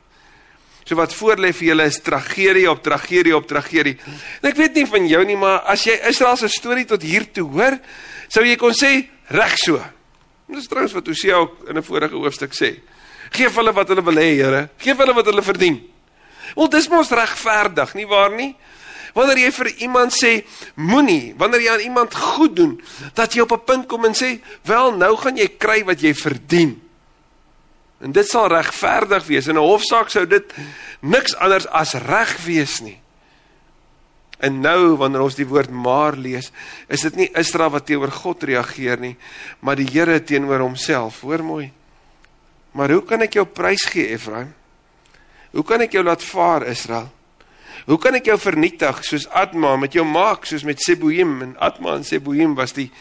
So 0.85 0.95
wat 0.95 1.13
voorlê 1.13 1.53
vir 1.53 1.67
julle 1.67 1.85
is 1.85 2.01
tragedie 2.01 2.69
op 2.69 2.81
tragedie 2.83 3.35
op 3.35 3.47
tragedie. 3.47 3.97
En 4.41 4.49
ek 4.49 4.57
weet 4.57 4.75
nie 4.75 4.85
van 4.85 5.07
jou 5.07 5.23
nie, 5.25 5.37
maar 5.37 5.61
as 5.71 5.85
jy 5.85 5.97
Israel 6.09 6.37
se 6.37 6.49
storie 6.49 6.85
tot 6.85 7.01
hier 7.01 7.27
toe 7.31 7.47
hoor, 7.53 7.77
sou 8.27 8.43
jy 8.45 8.55
kon 8.55 8.73
sê 8.73 9.07
reg 9.29 9.57
so. 9.57 9.81
Dis 10.51 10.67
trouens 10.67 10.91
wat 10.91 11.07
Hosea 11.07 11.35
ook 11.35 11.69
in 11.69 11.77
'n 11.77 11.83
vorige 11.83 12.15
hoofstuk 12.15 12.51
sê. 12.51 12.81
Geef 13.31 13.55
hulle 13.55 13.71
wat 13.73 13.87
hulle 13.87 14.03
wil 14.03 14.15
hê, 14.15 14.35
Here. 14.35 14.69
Geef 14.77 14.97
hulle 14.97 15.13
wat 15.13 15.25
hulle 15.25 15.41
verdien. 15.41 15.79
Want 16.55 16.71
dis 16.71 16.89
mos 16.89 17.09
regverdig, 17.09 17.93
nie 17.95 18.07
waar 18.07 18.31
nie? 18.31 18.55
Wanneer 19.13 19.37
jy 19.37 19.51
vir 19.51 19.67
iemand 19.83 20.13
sê 20.15 20.43
moenie, 20.75 21.33
wanneer 21.37 21.61
jy 21.61 21.71
aan 21.71 21.79
iemand 21.79 22.15
goed 22.15 22.55
doen, 22.55 22.81
dat 23.13 23.33
jy 23.33 23.41
op 23.41 23.51
'n 23.51 23.65
punt 23.65 23.87
kom 23.87 24.05
en 24.05 24.13
sê, 24.13 24.39
"Wel, 24.63 24.91
nou 24.97 25.15
gaan 25.17 25.37
jy 25.37 25.47
kry 25.57 25.83
wat 25.85 26.01
jy 26.01 26.13
verdien." 26.13 26.81
En 28.01 28.11
dit 28.11 28.27
sal 28.27 28.49
regverdig 28.49 29.25
wees. 29.25 29.47
In 29.47 29.55
'n 29.55 29.61
hofsaak 29.61 30.09
sou 30.09 30.25
dit 30.25 30.53
niks 31.01 31.35
anders 31.35 31.67
as 31.67 31.93
reg 31.93 32.37
wees 32.45 32.79
nie. 32.81 32.99
En 34.41 34.59
nou 34.59 34.97
wanneer 34.97 35.21
ons 35.21 35.35
die 35.37 35.45
woord 35.45 35.69
maar 35.69 36.17
lees, 36.17 36.51
is 36.89 37.01
dit 37.01 37.15
nie 37.15 37.29
Israel 37.37 37.69
wat 37.69 37.85
teenoor 37.85 38.11
God 38.11 38.43
reageer 38.43 38.99
nie, 38.99 39.15
maar 39.59 39.75
die 39.75 39.85
Here 39.85 40.23
teenoor 40.23 40.59
homself. 40.59 41.21
Hoor 41.21 41.43
mooi. 41.43 41.71
Maar 42.71 42.89
hoe 42.89 43.03
kan 43.03 43.21
ek 43.21 43.33
jou 43.33 43.45
prys 43.45 43.85
gee, 43.85 44.07
Efraim? 44.15 44.53
Hoe 45.51 45.63
kan 45.63 45.81
ek 45.81 45.91
jou 45.91 46.03
laat 46.03 46.23
vaar, 46.23 46.65
Israel? 46.67 47.11
Hoe 47.85 47.97
kan 47.97 48.15
ek 48.15 48.25
jou 48.25 48.37
vernietig 48.39 49.03
soos 49.05 49.27
Adma 49.29 49.75
met 49.75 49.93
jou 49.93 50.05
maak 50.05 50.45
soos 50.45 50.63
met 50.63 50.81
Seboim 50.81 51.41
en 51.41 51.55
Adma 51.59 51.95
en 51.97 52.05
Seboim 52.05 52.55
was 52.55 52.73
die 52.77 52.91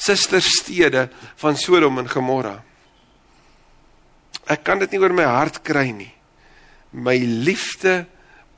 susterstede 0.00 1.08
van 1.36 1.56
Sodom 1.56 1.98
en 1.98 2.08
Gomorra? 2.08 2.58
Ek 4.50 4.64
kan 4.66 4.80
dit 4.82 4.90
nie 4.90 5.00
oor 5.02 5.14
my 5.14 5.28
hart 5.28 5.60
kry 5.66 5.90
nie. 5.94 6.10
My 6.90 7.16
liefde 7.16 8.04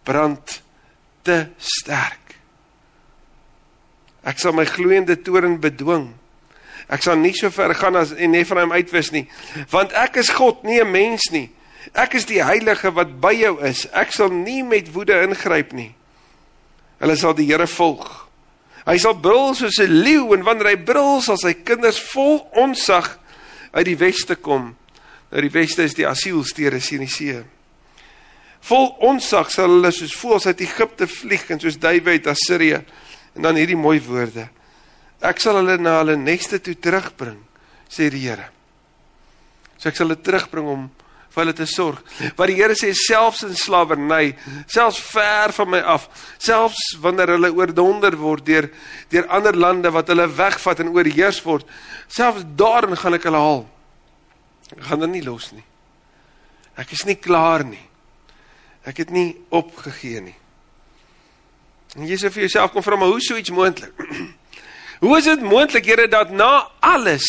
brand 0.08 0.62
te 1.26 1.46
sterk. 1.60 2.36
Ek 4.24 4.38
sal 4.38 4.54
my 4.56 4.64
gloeiende 4.68 5.18
toren 5.20 5.58
bedwing. 5.60 6.12
Ek 6.92 7.02
sal 7.04 7.18
nie 7.20 7.34
so 7.36 7.50
ver 7.54 7.74
gaan 7.78 7.98
as 7.98 8.12
en 8.12 8.36
Ephraim 8.38 8.72
uitwis 8.74 9.12
nie, 9.14 9.24
want 9.70 9.94
ek 9.96 10.18
is 10.20 10.30
God, 10.34 10.64
nie 10.64 10.80
'n 10.80 10.90
mens 10.90 11.30
nie. 11.30 11.50
Ek 11.94 12.14
is 12.14 12.24
die 12.24 12.42
heilige 12.42 12.92
wat 12.94 13.20
by 13.20 13.32
jou 13.32 13.58
is. 13.64 13.86
Ek 13.92 14.12
sal 14.12 14.30
nie 14.30 14.62
met 14.62 14.92
woede 14.92 15.22
ingryp 15.22 15.72
nie. 15.72 15.94
Hulle 17.00 17.16
sal 17.16 17.34
die 17.34 17.46
Here 17.46 17.66
volg. 17.66 18.28
Hy 18.86 18.98
sal 18.98 19.14
brul 19.14 19.54
soos 19.54 19.78
'n 19.78 20.02
leeu 20.02 20.34
en 20.34 20.44
wanneer 20.44 20.66
hy 20.66 20.76
brul, 20.76 21.20
sal 21.20 21.36
sy 21.36 21.54
kinders 21.54 22.00
vol 22.12 22.46
onsag 22.52 23.18
uit 23.72 23.84
die 23.86 23.96
weste 23.96 24.36
kom. 24.36 24.76
Nou 25.32 25.40
die 25.40 25.52
weste 25.52 25.86
is 25.88 25.96
die 25.96 26.06
asielstede 26.08 26.80
sien 26.84 27.04
die 27.06 27.10
see. 27.10 27.40
Vol 28.68 28.90
onsag 29.08 29.50
sal 29.50 29.72
hulle 29.72 29.90
soos 29.94 30.14
voëls 30.20 30.50
uit 30.50 30.60
Egipte 30.66 31.08
vlieg 31.10 31.48
en 31.50 31.62
soos 31.62 31.80
duwe 31.80 32.18
uit 32.18 32.28
Assirië. 32.28 32.82
En 33.34 33.48
dan 33.48 33.56
hierdie 33.56 33.78
mooi 33.78 33.96
woorde. 34.04 34.50
Ek 35.24 35.40
sal 35.40 35.56
hulle 35.60 35.78
na 35.80 36.00
hulle 36.02 36.18
neste 36.20 36.60
toe 36.60 36.74
terugbring, 36.76 37.38
sê 37.88 38.10
die 38.12 38.26
Here. 38.26 38.50
So 39.78 39.88
ek 39.88 39.96
sal 39.96 40.10
hulle 40.10 40.20
terugbring 40.20 40.68
om 40.68 40.88
vir 41.32 41.40
hulle 41.40 41.56
te 41.56 41.66
sorg. 41.70 42.02
Wat 42.36 42.50
die 42.50 42.58
Here 42.58 42.76
sê 42.76 42.92
selfs 42.98 43.46
in 43.46 43.56
slawerny, 43.56 44.34
selfs 44.70 45.00
ver 45.14 45.54
van 45.56 45.70
my 45.72 45.80
af, 45.94 46.08
selfs 46.42 46.92
wanneer 47.00 47.38
hulle 47.38 47.54
oordonder 47.56 48.18
word 48.20 48.44
deur 48.46 48.68
deur 49.14 49.30
ander 49.32 49.56
lande 49.56 49.94
wat 49.94 50.12
hulle 50.12 50.28
wegvat 50.28 50.82
en 50.84 50.92
oorheers 50.92 51.40
word, 51.46 51.64
selfs 52.12 52.44
daarin 52.58 52.98
gaan 53.00 53.16
ek 53.16 53.30
hulle 53.30 53.46
haal. 53.46 53.64
Ek 54.76 54.86
gaan 54.88 55.02
hulle 55.02 55.12
nie 55.12 55.24
los 55.24 55.50
nie. 55.52 55.64
Ek 56.80 56.92
is 56.96 57.04
nie 57.08 57.18
klaar 57.20 57.64
nie. 57.66 57.82
Ek 58.88 59.02
het 59.04 59.12
nie 59.14 59.34
opgegee 59.54 60.22
nie. 60.24 60.36
En 61.96 62.06
jy 62.08 62.16
sê 62.16 62.30
vir 62.32 62.46
jouself 62.46 62.72
kom 62.72 62.84
vra 62.84 62.96
maar 62.96 63.12
hoe 63.12 63.20
sou 63.22 63.36
iets 63.38 63.52
moontlik? 63.52 63.92
hoe 65.04 65.16
is 65.18 65.28
dit 65.28 65.44
moontlik 65.44 65.86
Here 65.86 66.08
dat 66.08 66.32
na 66.32 66.70
alles 66.80 67.28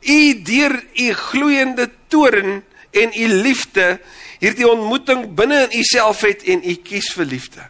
u 0.00 0.18
deur 0.42 0.74
u 0.96 1.12
gloeiende 1.12 1.90
toren 2.08 2.64
en 2.90 3.12
u 3.12 3.26
liefde 3.44 4.00
hierdie 4.40 4.68
ontmoeting 4.68 5.28
binne 5.36 5.66
in 5.68 5.78
u 5.78 5.82
self 5.84 6.24
het 6.26 6.42
en 6.48 6.64
u 6.64 6.74
kies 6.82 7.12
vir 7.14 7.28
liefde? 7.28 7.68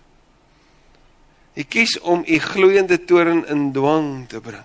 U 1.56 1.64
kies 1.64 1.98
om 2.00 2.22
u 2.26 2.38
gloeiende 2.38 3.00
toren 3.04 3.42
in 3.48 3.72
dwang 3.72 4.28
te 4.28 4.40
bring. 4.40 4.64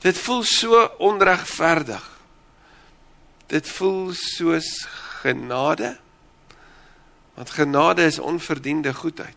Dit 0.00 0.18
voel 0.18 0.42
so 0.46 0.80
onregverdig. 0.98 2.19
Dit 3.50 3.68
voel 3.68 4.12
soos 4.14 4.86
genade. 5.22 5.96
Want 7.34 7.50
genade 7.50 8.06
is 8.06 8.18
onverdiende 8.18 8.94
goedheid. 8.94 9.36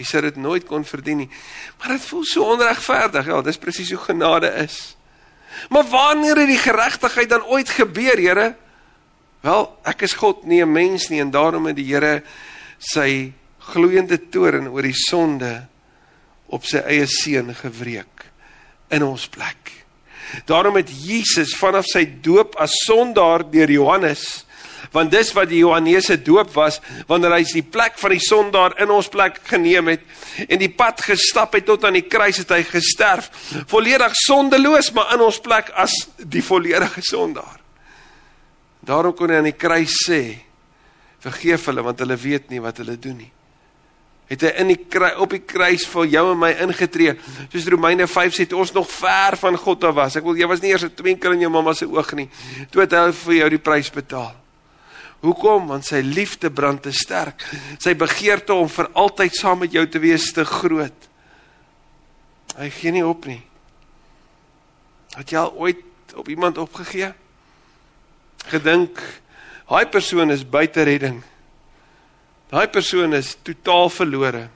Jy 0.00 0.06
sou 0.08 0.22
dit 0.24 0.38
nooit 0.40 0.64
kon 0.66 0.84
verdien 0.84 1.22
nie. 1.22 1.28
Maar 1.78 1.94
dit 1.96 2.06
voel 2.08 2.24
so 2.26 2.48
onregverdig. 2.54 3.28
Ja, 3.28 3.42
dis 3.44 3.60
presies 3.60 3.92
hoe 3.94 4.00
genade 4.02 4.50
is. 4.64 4.96
Maar 5.70 5.84
wanneer 5.92 6.42
het 6.42 6.48
die 6.48 6.58
geregtigheid 6.58 7.28
dan 7.28 7.44
ooit 7.44 7.70
gebeur, 7.70 8.18
Here? 8.18 8.54
Wel, 9.42 9.66
ek 9.84 10.06
is 10.06 10.14
God, 10.14 10.44
nie 10.46 10.62
'n 10.62 10.72
mens 10.72 11.08
nie 11.08 11.20
en 11.20 11.30
daarom 11.30 11.66
het 11.66 11.76
die 11.76 11.90
Here 11.92 12.22
sy 12.78 13.32
gloeiende 13.58 14.28
toorn 14.28 14.68
oor 14.68 14.82
die 14.82 14.96
sonde 14.96 15.66
op 16.46 16.64
sy 16.64 16.78
eie 16.78 17.06
seun 17.06 17.54
gewreek 17.54 18.30
in 18.88 19.02
ons 19.02 19.28
plek. 19.28 19.81
Daarom 20.48 20.78
het 20.80 20.90
Jesus 21.04 21.56
vanaf 21.58 21.88
sy 21.90 22.06
doop 22.24 22.56
as 22.60 22.74
sondaar 22.86 23.44
deur 23.50 23.70
Johannes 23.70 24.44
want 24.92 25.12
dis 25.12 25.30
wat 25.32 25.48
die 25.48 25.62
Johannese 25.62 26.18
doop 26.20 26.50
was 26.56 26.80
wanneer 27.08 27.36
hy 27.38 27.44
die 27.48 27.64
plek 27.64 27.94
van 28.00 28.12
die 28.12 28.20
sondaar 28.22 28.74
in 28.82 28.90
ons 28.92 29.08
plek 29.12 29.38
geneem 29.48 29.88
het 29.92 30.02
en 30.48 30.60
die 30.60 30.72
pad 30.72 31.00
gestap 31.06 31.54
het 31.56 31.64
tot 31.68 31.86
aan 31.88 31.96
die 31.96 32.04
kruis 32.04 32.42
het 32.42 32.52
hy 32.52 32.60
gesterf 32.68 33.30
volledig 33.70 34.16
sondeloos 34.24 34.92
maar 34.96 35.14
in 35.16 35.24
ons 35.24 35.40
plek 35.44 35.72
as 35.80 35.94
die 36.18 36.44
volledige 36.44 37.04
sondaar. 37.06 37.60
Daarom 38.82 39.14
kon 39.16 39.30
hy 39.30 39.38
aan 39.40 39.48
die 39.52 39.56
kruis 39.56 39.94
sê 40.04 40.22
vergeef 41.22 41.70
hulle 41.70 41.86
want 41.86 42.02
hulle 42.02 42.18
weet 42.18 42.50
nie 42.50 42.60
wat 42.60 42.82
hulle 42.82 42.98
doen 43.00 43.22
nie 43.22 43.30
het 44.32 44.46
hy 44.48 44.52
in 44.64 44.72
die 44.72 44.80
kruis 44.88 45.18
op 45.20 45.36
die 45.36 45.44
kruis 45.44 45.86
vir 45.92 46.10
jou 46.16 46.26
en 46.32 46.40
my 46.40 46.52
ingetree 46.64 47.16
soos 47.52 47.70
Romeine 47.72 48.08
5 48.08 48.38
sê 48.40 48.48
ons 48.56 48.74
nog 48.74 48.90
ver 48.90 49.36
van 49.36 49.58
God 49.60 49.88
af 49.90 49.98
was 50.00 50.16
ek 50.16 50.24
wil 50.26 50.38
jy 50.40 50.48
was 50.48 50.62
nie 50.64 50.72
eers 50.72 50.84
'n 50.88 50.94
twinkel 50.96 51.36
in 51.36 51.44
jou 51.46 51.52
mamma 51.52 51.74
se 51.74 51.86
oog 51.86 52.12
nie 52.16 52.30
toe 52.70 52.82
het 52.82 52.92
hy 52.92 53.10
vir 53.12 53.34
jou 53.34 53.50
die 53.50 53.64
prys 53.70 53.90
betaal 53.92 54.42
Hoekom? 55.22 55.68
Want 55.70 55.86
sy 55.86 56.00
liefde 56.02 56.50
brand 56.50 56.82
te 56.82 56.90
sterk. 56.90 57.44
Sy 57.78 57.94
begeerte 57.94 58.54
om 58.58 58.68
vir 58.70 58.88
altyd 58.98 59.36
saam 59.38 59.62
met 59.62 59.74
jou 59.74 59.84
te 59.86 60.00
wees 60.02 60.32
te 60.34 60.44
groot. 60.44 61.08
Hy 62.58 62.68
gee 62.74 62.92
nie 62.92 63.04
op 63.06 63.28
nie. 63.30 63.40
Het 65.14 65.34
jy 65.34 65.38
al 65.38 65.52
ooit 65.54 66.16
op 66.18 66.28
iemand 66.28 66.58
opgegee? 66.58 67.12
Gedink, 68.50 68.98
daai 69.70 69.86
persoon 69.86 70.34
is 70.34 70.42
buite 70.42 70.82
redding. 70.88 71.22
Daai 72.52 72.68
persoon 72.68 73.16
is 73.16 73.36
totaal 73.40 73.88
verlore. 73.88 74.48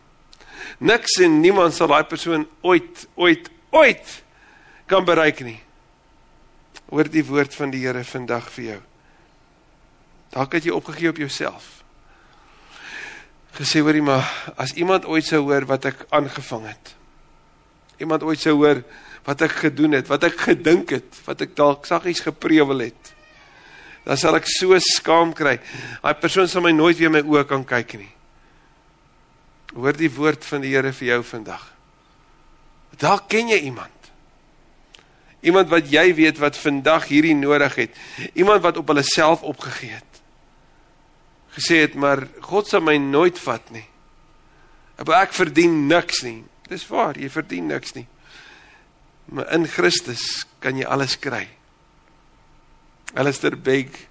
Niks 0.85 1.16
en 1.24 1.38
niemand 1.40 1.72
sal 1.72 1.88
daai 1.88 2.04
persoon 2.04 2.44
ooit 2.61 3.06
ooit 3.16 3.48
ooit 3.72 4.11
kan 4.87 5.04
bereik 5.04 5.40
nie. 5.46 5.59
Hoor 6.92 7.09
die 7.11 7.24
woord 7.24 7.56
van 7.56 7.72
die 7.72 7.80
Here 7.87 8.04
vandag 8.04 8.50
vir 8.52 8.66
jou. 8.66 8.82
Dalk 10.37 10.59
het 10.59 10.68
jy 10.68 10.76
opgegee 10.76 11.09
op 11.14 11.22
jouself. 11.24 11.72
Gesê 13.56 13.80
hoorie 13.80 14.04
maar 14.04 14.28
as 14.61 14.76
iemand 14.76 15.09
ooit 15.09 15.24
sou 15.24 15.40
hoor 15.48 15.64
wat 15.64 15.88
ek 15.88 16.04
aangevang 16.12 16.68
het. 16.68 16.92
Iemand 18.04 18.26
ooit 18.28 18.44
sou 18.44 18.59
hoor 18.61 18.85
wat 19.24 19.42
ek 19.42 19.56
gedoen 19.64 19.96
het, 19.96 20.11
wat 20.12 20.28
ek 20.28 20.37
gedink 20.50 20.92
het, 20.92 21.22
wat 21.24 21.40
ek 21.42 21.56
dalk 21.56 21.88
saggies 21.88 22.20
geprewel 22.22 22.85
het. 22.85 23.15
Dan 24.07 24.19
sal 24.21 24.38
ek 24.38 24.47
so 24.47 24.77
skaam 24.79 25.33
kry. 25.35 25.57
Daai 26.03 26.14
persoon 26.23 26.49
sal 26.49 26.62
my 26.62 26.73
nooit 26.75 26.99
weer 27.01 27.11
my 27.11 27.25
oë 27.27 27.47
kan 27.51 27.64
kyk 27.66 27.97
nie. 27.99 28.12
Hoor 29.75 29.97
die 29.99 30.11
woord 30.12 30.47
van 30.47 30.62
die 30.62 30.71
Here 30.73 30.92
vir 30.95 31.09
jou 31.09 31.23
vandag. 31.27 31.64
Dalk 32.97 33.27
ken 33.29 33.51
jy 33.51 33.59
iemand. 33.66 33.92
Iemand 35.47 35.69
wat 35.71 35.90
jy 35.90 36.07
weet 36.16 36.38
wat 36.40 36.57
vandag 36.59 37.11
hierdie 37.11 37.35
nodig 37.37 37.75
het. 37.83 37.99
Iemand 38.35 38.62
wat 38.64 38.79
op 38.81 38.88
hulle 38.95 39.05
self 39.05 39.42
opgegee 39.42 39.99
het. 39.99 40.23
Gesê 41.59 41.83
het 41.85 41.95
maar 41.99 42.25
God 42.47 42.71
sal 42.71 42.85
my 42.85 42.97
nooit 43.01 43.38
vat 43.42 43.75
nie. 43.75 43.85
Ek 45.03 45.35
verdien 45.37 45.87
niks 45.90 46.23
nie. 46.25 46.45
Dis 46.71 46.87
waar, 46.88 47.19
jy 47.19 47.29
verdien 47.31 47.69
niks 47.69 47.95
nie. 47.99 48.07
Maar 49.35 49.51
in 49.55 49.66
Christus 49.69 50.47
kan 50.62 50.79
jy 50.79 50.87
alles 50.87 51.19
kry. 51.19 51.47
Alistair 53.14 53.57
Begg 53.57 54.07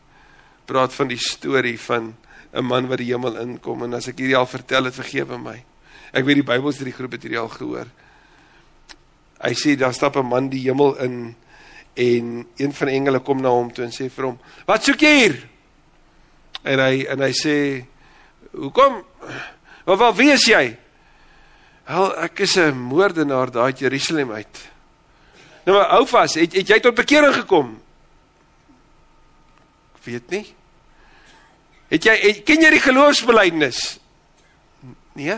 praat 0.66 0.94
van 0.94 1.08
die 1.08 1.20
storie 1.22 1.80
van 1.80 2.16
'n 2.54 2.64
man 2.64 2.88
wat 2.88 2.98
die 2.98 3.12
hemel 3.12 3.38
inkom 3.38 3.84
en 3.84 3.94
as 3.94 4.08
ek 4.08 4.18
hierdie 4.18 4.38
al 4.38 4.48
vertel 4.48 4.86
het 4.86 4.96
vergewe 4.96 5.38
my. 5.38 5.64
Ek 6.14 6.24
weet 6.26 6.36
die 6.36 6.48
Bybelstudie 6.48 6.94
groep 6.94 7.12
het 7.12 7.24
hierdie 7.24 7.40
al 7.40 7.52
gehoor. 7.52 7.88
Hy 9.44 9.54
sê 9.54 9.76
daar 9.76 9.94
stap 9.94 10.16
'n 10.16 10.26
man 10.26 10.50
die 10.50 10.64
hemel 10.64 10.96
in 11.04 11.36
en 11.96 12.48
een 12.58 12.74
van 12.74 12.88
die 12.88 12.96
engele 12.96 13.20
kom 13.20 13.42
na 13.42 13.50
hom 13.50 13.72
toe 13.72 13.86
en 13.86 13.92
sê 13.92 14.10
vir 14.10 14.26
hom: 14.26 14.40
"Wat 14.66 14.84
soek 14.84 15.00
jy 15.00 15.16
hier?" 15.20 15.48
En 16.64 16.80
hy 16.80 17.06
en 17.10 17.20
hy 17.20 17.32
sê: 17.32 17.86
"Hoekom? 18.52 19.04
Wat 19.86 20.00
wat 20.00 20.16
wie 20.16 20.32
is 20.32 20.46
jy?" 20.46 20.78
"Wel, 21.88 22.18
ek 22.24 22.40
is 22.40 22.58
'n 22.58 22.72
moordenaar 22.72 23.52
daai 23.52 23.74
Jerusalem 23.74 24.32
uit." 24.32 24.72
Nou 25.66 25.78
maar 25.78 25.90
hou 25.90 26.06
vas, 26.08 26.34
het, 26.34 26.54
het 26.54 26.68
jy 26.68 26.80
tot 26.80 26.96
bekering 26.96 27.34
gekom? 27.34 27.85
Weet 30.06 30.30
nie. 30.30 30.46
Het 31.90 32.08
jy 32.08 32.16
het, 32.22 32.42
ken 32.46 32.66
jy 32.66 32.72
die 32.76 32.84
geloofsbelijdenis? 32.84 33.82
Nee. 35.18 35.38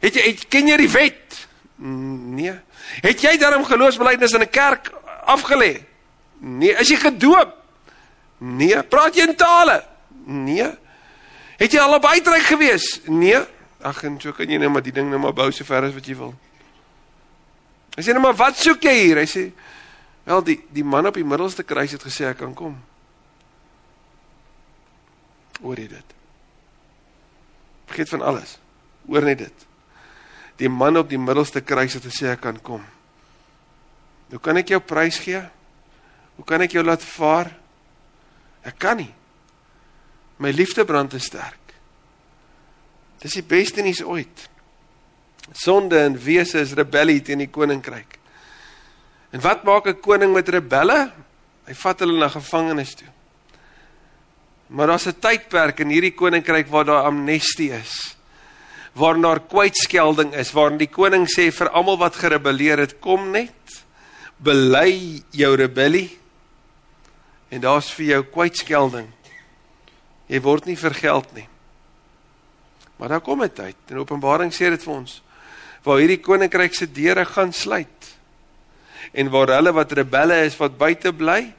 Het 0.00 0.18
jy 0.18 0.26
het, 0.30 0.42
ken 0.50 0.70
jy 0.70 0.76
die 0.80 0.90
wet? 0.90 1.38
Nee. 1.80 2.56
Het 3.04 3.22
jy 3.22 3.36
daarom 3.38 3.64
geloofsbelijdenis 3.68 4.34
in 4.36 4.42
'n 4.46 4.50
kerk 4.50 4.92
afgelê? 5.26 5.82
Nee. 6.38 6.74
Is 6.78 6.88
jy 6.88 6.96
gedoop? 6.96 7.54
Nee. 8.38 8.82
Praat 8.82 9.14
jy 9.14 9.26
in 9.28 9.36
tale? 9.36 9.84
Nee. 10.24 10.70
Het 11.56 11.72
jy 11.72 11.80
al 11.80 11.94
op 11.94 12.06
uitreik 12.06 12.42
gewees? 12.42 13.00
Nee. 13.04 13.38
Ag 13.82 14.02
en 14.04 14.20
so 14.20 14.32
kan 14.32 14.48
jy 14.48 14.58
net 14.58 14.70
maar 14.70 14.82
die 14.82 14.92
ding 14.92 15.10
net 15.10 15.20
maar 15.20 15.32
bou 15.32 15.50
so 15.52 15.64
ver 15.64 15.84
as 15.84 15.94
wat 15.94 16.06
jy 16.06 16.16
wil. 16.16 16.34
Hy 17.96 18.02
sê 18.02 18.12
nou 18.12 18.20
maar 18.20 18.36
wat 18.36 18.56
soek 18.56 18.82
jy 18.82 18.94
hier? 18.94 19.16
Hy 19.16 19.26
sê 19.26 19.52
wel 20.24 20.42
die 20.44 20.60
die 20.68 20.84
man 20.84 21.06
op 21.06 21.14
die 21.14 21.24
middelste 21.24 21.62
kruis 21.62 21.92
het 21.92 22.02
gesê 22.02 22.24
ek 22.28 22.36
kan 22.36 22.54
kom. 22.54 22.76
Hoor 25.60 25.78
jy 25.78 25.88
dit? 25.88 26.16
Vergeet 27.90 28.08
van 28.08 28.22
alles. 28.22 28.56
Hoor 29.08 29.26
net 29.26 29.38
dit. 29.38 29.66
Die 30.60 30.68
man 30.68 30.98
op 31.00 31.08
die 31.08 31.20
middelste 31.20 31.62
kruis 31.64 31.96
het 31.96 32.04
gesê 32.04 32.32
ek 32.34 32.44
kan 32.44 32.60
kom. 32.64 32.82
Hoe 34.30 34.38
kan 34.38 34.60
ek 34.60 34.70
jou 34.74 34.80
prys 34.84 35.18
gee? 35.24 35.40
Hoe 36.36 36.46
kan 36.46 36.62
ek 36.62 36.76
jou 36.76 36.84
laat 36.84 37.02
vaar? 37.04 37.50
Ek 38.64 38.78
kan 38.78 39.00
nie. 39.00 39.10
My 40.40 40.52
liefde 40.54 40.84
brand 40.88 41.10
te 41.12 41.20
sterk. 41.20 41.74
Dis 43.20 43.36
die 43.36 43.44
beste 43.44 43.82
nuus 43.84 44.00
ooit. 44.04 44.46
Sonde 45.52 45.98
en 45.98 46.16
wese 46.20 46.62
is 46.62 46.76
rebellie 46.78 47.20
teen 47.24 47.42
die 47.42 47.50
koninkryk. 47.50 48.16
En 49.34 49.42
wat 49.44 49.64
maak 49.64 49.86
'n 49.86 50.00
koning 50.00 50.32
met 50.32 50.48
rebelle? 50.48 51.12
Hy 51.66 51.74
vat 51.74 52.00
hulle 52.00 52.18
na 52.18 52.28
gevangenis 52.28 52.94
toe. 52.94 53.08
Maar 54.70 54.86
daar's 54.86 55.06
'n 55.06 55.18
tydperk 55.18 55.80
in 55.80 55.90
hierdie 55.90 56.14
koninkryk 56.14 56.68
waar 56.68 56.84
daar 56.84 57.04
amnestie 57.04 57.72
is. 57.72 58.16
Waar 58.92 59.20
daar 59.20 59.40
kwytskelding 59.40 60.34
is, 60.34 60.52
waar 60.52 60.76
die 60.78 60.88
koning 60.88 61.26
sê 61.26 61.50
vir 61.52 61.68
almal 61.68 61.98
wat 61.98 62.16
gerebelleer 62.16 62.78
het, 62.78 62.98
kom 63.00 63.30
net, 63.30 63.84
bely 64.36 65.22
jou 65.30 65.56
rebellie 65.56 66.18
en 67.48 67.60
daar's 67.60 67.90
vir 67.90 68.06
jou 68.06 68.22
kwytskelding. 68.22 69.08
Jy 70.26 70.40
word 70.40 70.64
nie 70.64 70.78
vergeld 70.78 71.34
nie. 71.34 71.48
Maar 72.96 73.08
daar 73.08 73.20
kom 73.20 73.42
'n 73.42 73.52
tyd, 73.52 73.76
in 73.88 73.98
Openbaring 73.98 74.52
sê 74.52 74.70
dit 74.70 74.82
vir 74.82 74.94
ons, 74.94 75.22
waar 75.82 75.98
hierdie 75.98 76.20
koninkryk 76.20 76.74
se 76.74 76.86
deure 76.86 77.24
gaan 77.24 77.52
sluit. 77.52 78.16
En 79.12 79.30
waar 79.30 79.48
hulle 79.48 79.72
wat 79.72 79.92
rebelle 79.92 80.44
is 80.44 80.56
wat 80.56 80.78
buite 80.78 81.12
bly, 81.12 81.54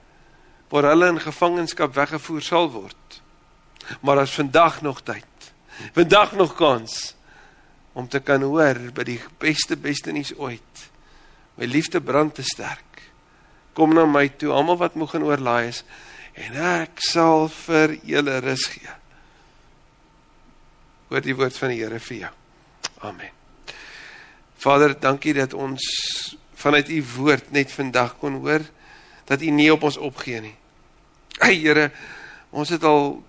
waar 0.72 0.88
hulle 0.88 1.10
in 1.12 1.20
gevangenskap 1.20 1.96
weggevoer 1.96 2.44
sal 2.46 2.70
word. 2.72 3.22
Maar 4.00 4.24
as 4.24 4.36
vandag 4.36 4.82
nog 4.82 5.02
tyd. 5.04 5.26
Vandag 5.94 6.32
nog 6.40 6.56
kans 6.56 7.16
om 7.94 8.08
te 8.08 8.22
kan 8.24 8.44
hoor 8.48 8.80
by 8.96 9.04
die 9.04 9.20
beste 9.42 9.76
beste 9.76 10.14
nuus 10.16 10.32
ooit. 10.38 10.88
My 11.60 11.68
liefde 11.68 12.00
brand 12.02 12.36
te 12.36 12.46
sterk. 12.48 13.04
Kom 13.76 13.94
na 13.96 14.06
my 14.08 14.30
toe 14.40 14.54
almal 14.56 14.80
wat 14.80 14.96
moeg 14.96 15.18
en 15.20 15.28
oorlaai 15.28 15.68
is 15.74 15.84
en 16.40 16.56
ek 16.56 17.02
sal 17.04 17.50
vir 17.52 17.98
julle 18.08 18.38
rus 18.40 18.70
gee. 18.72 18.96
Hoor 21.12 21.24
die 21.26 21.36
woord 21.36 21.58
van 21.60 21.74
die 21.74 21.82
Here 21.82 22.00
vir 22.00 22.18
jou. 22.22 22.32
Amen. 23.04 23.34
Vader, 24.62 24.94
dankie 24.96 25.34
dat 25.36 25.54
ons 25.54 25.84
vanuit 26.56 26.90
u 26.90 27.02
woord 27.18 27.52
net 27.52 27.72
vandag 27.74 28.16
kon 28.22 28.40
hoor 28.40 28.64
dat 29.28 29.42
u 29.42 29.52
nie 29.52 29.72
op 29.74 29.84
ons 29.84 29.98
opgee 29.98 30.40
nie. 30.42 30.56
Ey 31.42 31.58
Here, 31.64 31.90
ons 32.52 32.70
het 32.70 32.84
al 32.84 33.24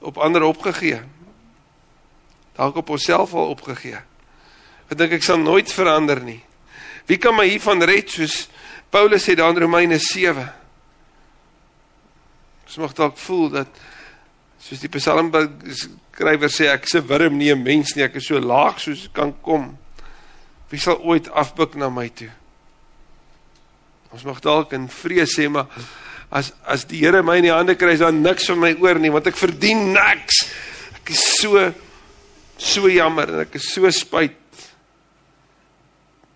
op 0.00 0.18
ander 0.18 0.42
opgegee. 0.46 1.00
Dalk 2.56 2.76
op 2.76 2.90
onsself 2.94 3.34
al 3.34 3.52
opgegee. 3.54 3.98
Ek 4.90 4.98
dink 4.98 5.18
ek 5.18 5.26
sal 5.26 5.40
nooit 5.42 5.70
verander 5.72 6.20
nie. 6.22 6.40
Wie 7.06 7.18
kan 7.18 7.34
my 7.34 7.46
hiervan 7.48 7.82
red 7.82 8.10
soos 8.10 8.48
Paulus 8.90 9.26
sê 9.26 9.36
daar 9.38 9.54
in 9.54 9.62
Romeine 9.62 9.98
7? 9.98 10.46
Ons 12.66 12.78
mag 12.78 12.94
dalk 12.94 13.18
voel 13.18 13.48
dat 13.54 13.80
soos 14.62 14.82
die 14.82 14.90
Psalm 14.94 15.30
skrywer 15.74 16.52
sê 16.52 16.68
ek 16.70 16.86
se 16.86 17.00
wurm 17.02 17.38
nie 17.38 17.50
'n 17.50 17.62
mens 17.62 17.96
nie, 17.96 18.04
ek 18.04 18.16
is 18.16 18.26
so 18.26 18.38
laag 18.38 18.78
soos 18.78 19.08
kan 19.12 19.34
kom. 19.42 19.78
Wie 20.70 20.78
sal 20.78 21.00
ooit 21.02 21.30
afbuk 21.30 21.74
na 21.74 21.88
my 21.88 22.08
toe? 22.08 22.30
Ons 24.12 24.24
mag 24.24 24.40
dalk 24.40 24.72
in 24.72 24.88
vrees 24.88 25.34
sê 25.38 25.48
maar 25.48 25.66
as 26.30 26.52
as 26.64 26.86
die 26.86 27.02
Here 27.02 27.22
my 27.22 27.36
in 27.40 27.48
die 27.48 27.54
hande 27.54 27.74
kry, 27.74 27.94
is 27.96 28.02
daar 28.04 28.14
niks 28.14 28.46
van 28.50 28.60
my 28.62 28.74
oor 28.78 28.98
nie, 29.02 29.10
want 29.10 29.26
ek 29.26 29.38
verdien 29.38 29.90
niks. 29.94 30.44
Ek 31.00 31.14
is 31.14 31.24
so 31.40 31.72
so 32.60 32.90
jammer 32.92 33.30
en 33.32 33.42
ek 33.46 33.56
is 33.56 33.70
so 33.72 33.88
spyt. 33.94 34.36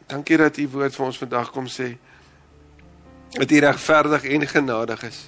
Dankie 0.09 0.39
dat 0.41 0.59
u 0.61 0.67
woord 0.73 0.97
vir 0.97 1.07
ons 1.07 1.21
vandag 1.21 1.53
kom 1.53 1.69
sê 1.71 1.95
dat 3.35 3.51
u 3.51 3.59
regverdig 3.59 4.27
en 4.31 4.47
genadig 4.47 5.03
is. 5.09 5.19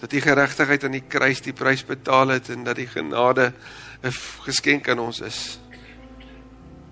Dat 0.00 0.12
u 0.12 0.20
geregtigheid 0.24 0.84
aan 0.84 0.96
die 0.96 1.04
kruis 1.04 1.42
die 1.44 1.52
prys 1.52 1.82
betaal 1.84 2.32
het 2.32 2.48
en 2.54 2.64
dat 2.64 2.78
die 2.80 2.88
genade 2.88 3.52
'n 4.02 4.12
geskenk 4.46 4.88
aan 4.88 4.98
ons 4.98 5.20
is. 5.20 5.58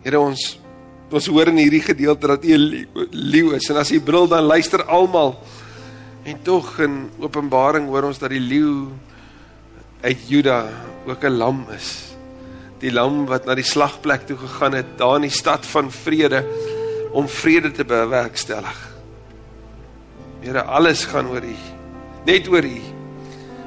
Here 0.02 0.20
ons 0.20 0.58
ons 1.10 1.26
hoor 1.26 1.48
in 1.48 1.56
hierdie 1.56 1.82
gedeelte 1.82 2.26
dat 2.26 2.44
u 2.44 2.56
lief 3.10 3.52
is 3.52 3.70
en 3.70 3.76
as 3.76 3.92
u 3.92 4.00
brul 4.00 4.26
dan 4.28 4.42
luister 4.42 4.82
almal 4.82 5.38
En 6.26 6.42
tog 6.42 6.78
in 6.82 7.10
Openbaring 7.22 7.86
hoor 7.86 8.08
ons 8.08 8.18
dat 8.18 8.32
die 8.34 8.42
leeu 8.42 8.88
uit 10.02 10.26
Juda 10.26 10.66
ook 11.06 11.22
'n 11.22 11.38
lam 11.38 11.66
is. 11.70 12.16
Die 12.78 12.92
lam 12.92 13.26
wat 13.26 13.46
na 13.46 13.54
die 13.54 13.64
slagplek 13.64 14.26
toe 14.26 14.36
gegaan 14.36 14.74
het, 14.74 14.98
daar 14.98 15.16
in 15.16 15.30
die 15.30 15.30
stad 15.30 15.66
van 15.66 15.90
vrede 15.90 16.44
om 17.12 17.28
vrede 17.28 17.70
te 17.70 17.84
bewerkstellig. 17.84 18.94
Here, 20.40 20.62
alles 20.62 21.04
gaan 21.04 21.28
oor 21.28 21.42
U. 21.42 21.56
Net 22.24 22.48
oor 22.48 22.64
U. 22.64 22.80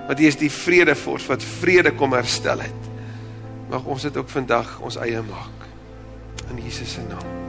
Want 0.08 0.20
U 0.20 0.26
is 0.26 0.38
die 0.38 0.52
vredevors 0.52 1.26
wat 1.26 1.44
vrede 1.44 1.92
kom 1.92 2.14
herstel 2.14 2.60
het. 2.60 2.90
Mag 3.70 3.84
ons 3.84 4.02
dit 4.02 4.18
ook 4.18 4.30
vandag 4.30 4.80
ons 4.80 4.96
eie 4.96 5.22
maak. 5.22 5.68
In 6.50 6.64
Jesus 6.64 6.94
se 6.94 7.02
naam. 7.10 7.49